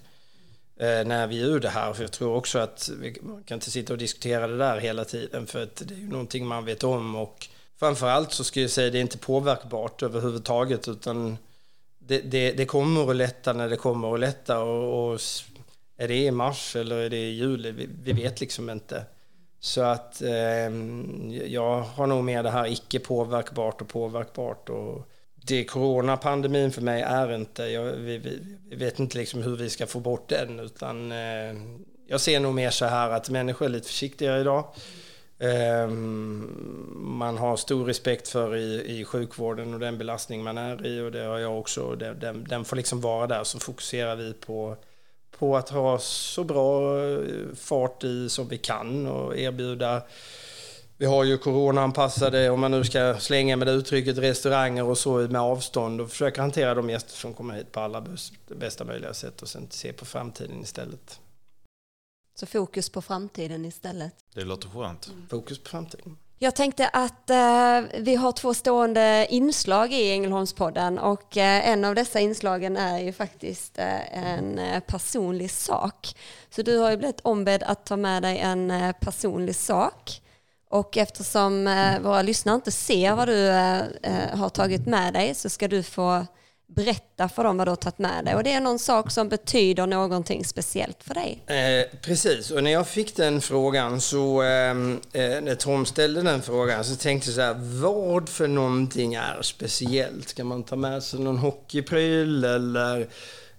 [0.77, 1.93] eh, när vi är ur det här.
[1.93, 5.05] För jag tror också att vi man kan inte sitta och diskutera det där hela
[5.05, 7.49] tiden för att det är ju någonting man vet om och
[7.79, 11.39] framförallt så skulle jag säga att det är inte påverkbart överhuvudtaget utan
[11.99, 15.21] det, det, det kommer att lätta när det kommer att lätta och, och
[15.97, 17.71] är det i mars eller är det i juli?
[17.71, 19.05] Vi, vi vet liksom inte.
[19.61, 20.71] Så att eh,
[21.47, 27.03] jag har nog mer det här icke påverkbart och påverkbart och det coronapandemin för mig
[27.03, 28.39] är inte, jag, vi, vi,
[28.69, 31.55] vi, vet inte liksom hur vi ska få bort den utan eh,
[32.07, 34.65] jag ser nog mer så här att människor är lite försiktigare idag.
[35.39, 35.89] Eh,
[36.97, 41.13] man har stor respekt för i, i sjukvården och den belastning man är i och
[41.13, 41.95] det har jag också.
[41.95, 44.77] Den, den, den får liksom vara där så fokuserar vi på,
[45.39, 50.03] på att ha så bra eh, fart i som vi kan och erbjuda
[50.97, 55.19] vi har ju coronaanpassade, om man nu ska slänga med det uttrycket, restauranger och så
[55.19, 58.07] med avstånd och försöka hantera de gäster som kommer hit på alla
[58.47, 61.21] bästa möjliga sätt och sen se på framtiden istället.
[62.35, 64.15] Så fokus på framtiden istället?
[64.35, 65.11] Det låter skönt.
[65.31, 66.17] Fokus på framtiden.
[66.39, 71.95] Jag tänkte att eh, vi har två stående inslag i Ängelholmspodden och eh, en av
[71.95, 76.17] dessa inslagen är ju faktiskt eh, en eh, personlig sak.
[76.51, 80.21] Så du har ju blivit ombedd att ta med dig en eh, personlig sak.
[80.71, 85.35] Och eftersom eh, våra lyssnare inte ser vad du eh, eh har tagit med dig
[85.35, 86.27] så ska du få
[86.75, 88.35] berätta för dem vad du har tagit med dig.
[88.35, 91.43] Och det är någon sak som betyder någonting speciellt för dig.
[91.47, 96.43] Eh, precis, och när jag fick den frågan så, ehm, eh, när Tom ställde den
[96.43, 100.29] frågan så tänkte jag så här, vad för någonting är speciellt?
[100.29, 103.01] Ska man ta med sig någon hockeypryl eller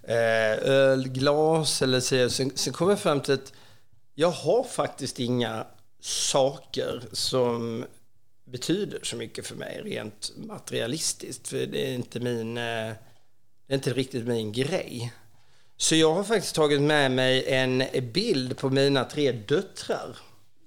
[0.02, 1.82] eh, ölglas?
[1.82, 3.52] Eller så, sen, sen kom jag fram till att
[4.14, 5.66] jag har faktiskt inga
[6.00, 7.84] saker som
[8.44, 11.48] betyder så mycket för mig rent materialistiskt.
[11.48, 12.92] För det är inte min, eh,
[13.66, 15.12] det är inte riktigt min grej.
[15.76, 20.16] Så jag har faktiskt tagit med mig en bild på mina tre döttrar.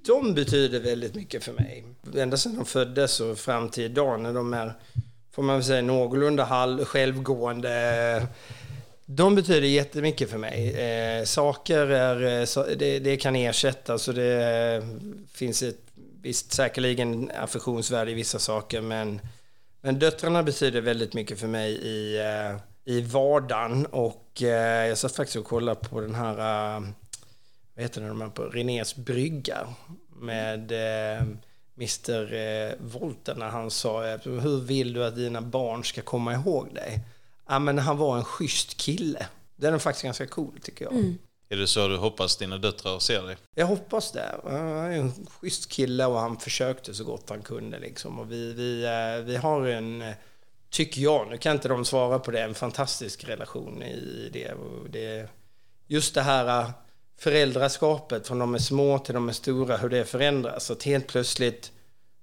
[0.05, 1.85] De betyder väldigt mycket för mig.
[2.15, 4.73] Ända sedan de föddes och fram till idag när de är,
[5.31, 8.27] får man väl säga, någorlunda halv, självgående.
[9.05, 10.79] De betyder jättemycket för mig.
[10.79, 14.43] Eh, saker är, eh, det, det kan ersättas och det
[14.75, 14.83] eh,
[15.33, 15.81] finns ett
[16.21, 19.21] visst säkerligen affektionsvärde i vissa saker men,
[19.81, 25.15] men döttrarna betyder väldigt mycket för mig i, eh, i vardagen och uh, jag satt
[25.15, 26.33] faktiskt och kollade på den här,
[26.77, 26.87] uh,
[27.75, 29.67] vad heter den, på Renés brygga
[30.09, 31.27] med uh,
[31.77, 36.73] Mr uh, Volter när han sa hur vill du att dina barn ska komma ihåg
[36.75, 36.99] dig?
[37.47, 39.27] Ja men han var en schysst kille.
[39.55, 40.93] Den är faktiskt ganska cool tycker jag.
[40.93, 41.17] Mm.
[41.49, 43.37] Är det så du hoppas dina döttrar ser dig?
[43.55, 44.35] Jag hoppas det.
[44.43, 47.79] Han är en schysst kille och han försökte så gott han kunde.
[47.79, 48.19] Liksom.
[48.19, 50.13] Och vi, vi, eh, vi har en,
[50.69, 54.53] tycker jag, nu kan inte de svara på det, en fantastisk relation i det.
[54.89, 55.29] Det
[55.87, 56.69] just det här eh,
[57.19, 60.71] föräldraskapet från de är små till de är stora, hur det förändras.
[60.71, 61.71] Att helt plötsligt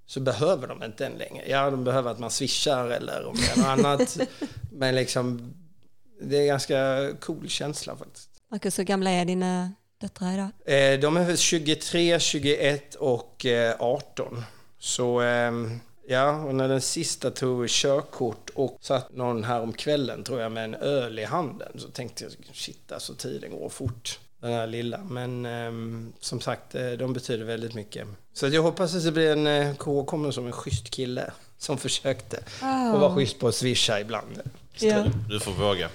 [0.05, 1.49] så behöver de inte en längre.
[1.49, 4.17] Ja, de behöver att man swishar eller om det är något annat.
[4.71, 5.53] Men liksom,
[6.21, 8.29] det är en ganska cool känsla faktiskt.
[8.51, 10.49] Marcus, hur gamla är dina döttrar idag?
[10.65, 13.45] Eh, de är 23, 21 och
[13.79, 14.37] 18.
[14.37, 14.43] Eh,
[14.79, 20.23] så ehm, ja, och när den sista tog körkort och satt någon här om kvällen
[20.23, 24.19] tror jag med en öl i handen så tänkte jag shit alltså tiden går fort.
[24.39, 24.97] Den här lilla.
[24.97, 28.07] Men um, som sagt, eh, de betyder väldigt mycket.
[28.33, 32.43] Så jag hoppas att det blir en K kommer som en schysst kille som försökte.
[32.61, 32.93] Oh.
[32.93, 34.41] Och var schysst på att swisha ibland.
[34.79, 35.05] Ja.
[35.29, 35.89] Du får våga.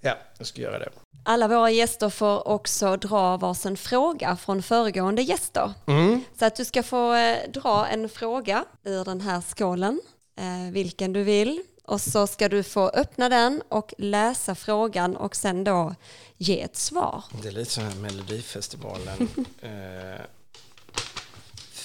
[0.00, 0.88] Ja, jag ska göra det.
[1.26, 5.72] Alla våra gäster får också dra varsin fråga från föregående gäster.
[5.86, 6.24] Mm.
[6.38, 10.00] Så att du ska få eh, dra en fråga ur den här skålen,
[10.38, 11.62] eh, vilken du vill.
[11.84, 15.94] Och så ska du få öppna den och läsa frågan och sen då
[16.36, 17.24] ge ett svar.
[17.42, 19.28] Det är lite som Melodifestivalen.
[19.60, 20.20] eh,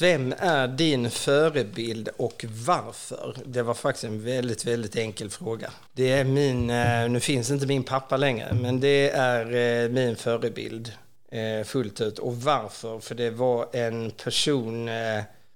[0.01, 3.35] vem är din förebild och varför?
[3.45, 5.71] Det var faktiskt en väldigt, väldigt enkel fråga.
[5.93, 10.15] Det är min, eh, nu finns inte min pappa längre, men det är eh, min
[10.15, 10.93] förebild
[11.31, 12.19] eh, fullt ut.
[12.19, 12.99] Och varför?
[12.99, 14.89] För det var en person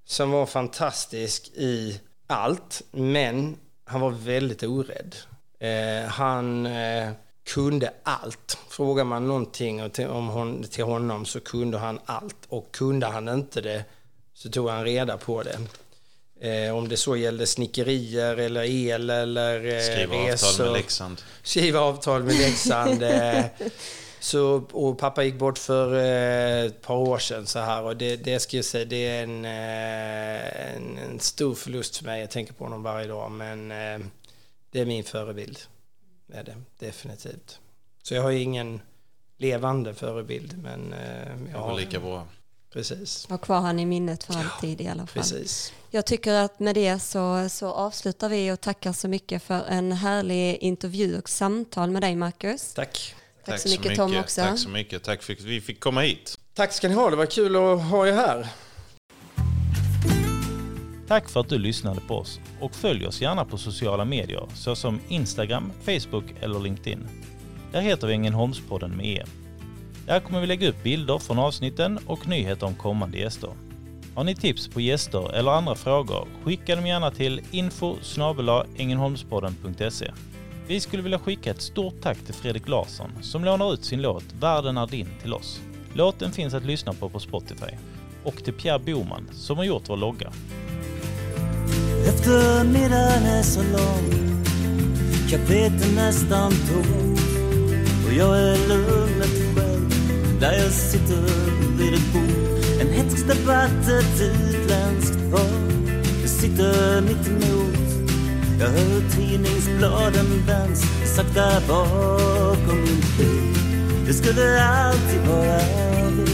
[0.05, 5.15] som var fantastisk i allt, men han var väldigt orädd.
[6.07, 6.67] Han
[7.43, 8.57] kunde allt.
[8.69, 12.37] Frågar man någonting om hon, till honom så kunde han allt.
[12.47, 13.83] Och kunde han inte det
[14.43, 15.59] så tog han reda på det.
[16.49, 20.47] Eh, om det så gällde snickerier eller el eller eh, Skriva resor.
[20.47, 21.21] avtal med Leksand.
[21.43, 23.03] Skriva avtal med Leksand.
[23.03, 23.45] eh,
[24.19, 28.15] så, och pappa gick bort för eh, ett par år sedan så här och det,
[28.15, 32.21] det ska jag säga, det är en, eh, en, en, stor förlust för mig.
[32.21, 34.07] Jag tänker på honom varje dag men eh,
[34.71, 35.59] det är min förebild.
[36.27, 37.59] Det är det, definitivt.
[38.01, 38.81] Så jag har ingen
[39.37, 41.79] levande förebild men eh, jag har...
[41.79, 42.27] lika bra.
[42.73, 43.25] Precis.
[43.29, 45.23] Ha kvar han i minnet för alltid i alla fall.
[45.23, 45.73] Precis.
[45.89, 49.91] Jag tycker att med det så, så avslutar vi och tackar så mycket för en
[49.91, 52.73] härlig intervju och samtal med dig Marcus.
[52.73, 53.15] Tack.
[53.45, 54.41] Tack, Tack så, mycket, mycket Tom också.
[54.41, 55.03] Tack så mycket.
[55.03, 56.39] Tack för att vi fick komma hit.
[56.53, 57.09] Tack ska ni ha.
[57.09, 58.47] Det var kul att ha er här.
[61.07, 64.99] Tack för att du lyssnade på oss och följ oss gärna på sociala medier såsom
[65.07, 67.07] Instagram, Facebook eller LinkedIn.
[67.71, 69.25] Där heter vi Ängelholmspodden med E.
[70.05, 73.49] Där kommer vi lägga upp bilder från avsnitten och nyheter om kommande gäster.
[74.15, 77.95] Har ni tips på gäster eller andra frågor, skicka dem gärna till info
[78.77, 80.11] engelholmspodden.se.
[80.67, 84.25] Vi skulle vilja skicka ett stort tack till Fredrik Larsson som lånar ut sin låt
[84.39, 85.61] Världen är din till oss.
[85.93, 87.75] Låten finns att lyssna på på Spotify.
[88.23, 90.31] Och till Pierre Boman som har gjort vår logga.
[92.07, 94.43] Eftermiddagen är så lång,
[95.29, 97.15] kapeten nästan tom
[98.07, 99.42] och jag är lugn
[100.43, 101.21] där jag sitter
[101.77, 102.81] vid ett bord.
[102.81, 106.27] En hätsk debatt, ett utländskt par.
[106.27, 107.77] sitter mitt emot.
[108.59, 110.81] Jag hör tidningsbladen vänds
[111.15, 113.55] sakta bakom min bil
[114.07, 115.59] Det skulle alltid vara
[116.11, 116.25] vi.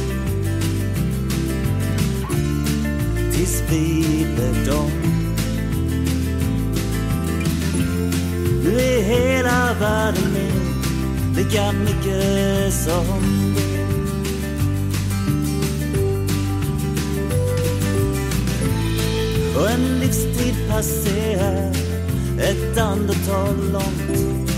[3.32, 4.06] Tills vi
[4.36, 4.92] blev dem.
[8.64, 13.69] Nu är hela världen min, lika mycket som du.
[19.60, 21.72] Och en livstid passerar
[22.40, 24.52] ett andetag långt.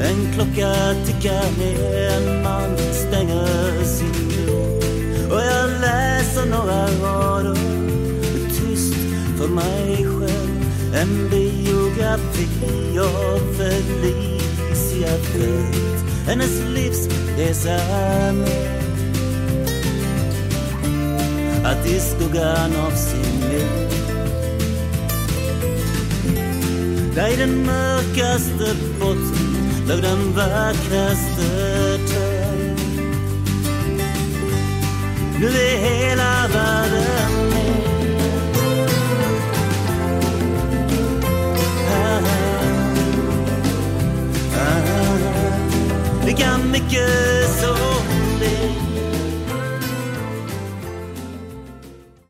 [0.00, 5.32] En klocka tickar ner, en man stänger sin dörr.
[5.32, 7.54] Och jag läser några rader
[8.48, 8.94] tyst
[9.38, 10.64] för mig själv.
[10.94, 16.04] En biografi av Felicia Fält.
[16.26, 18.78] Hennes livsresa är med.
[21.64, 23.87] Att i skuggan av sin liv
[27.18, 31.48] Där i den mörkaste botten låg den vackraste
[32.08, 32.76] törn.
[35.40, 38.18] Nu är hela världen min.
[41.90, 42.22] Ah ah,
[44.56, 44.82] ah, ah,
[45.26, 46.26] ah.
[46.26, 47.48] Lika mycket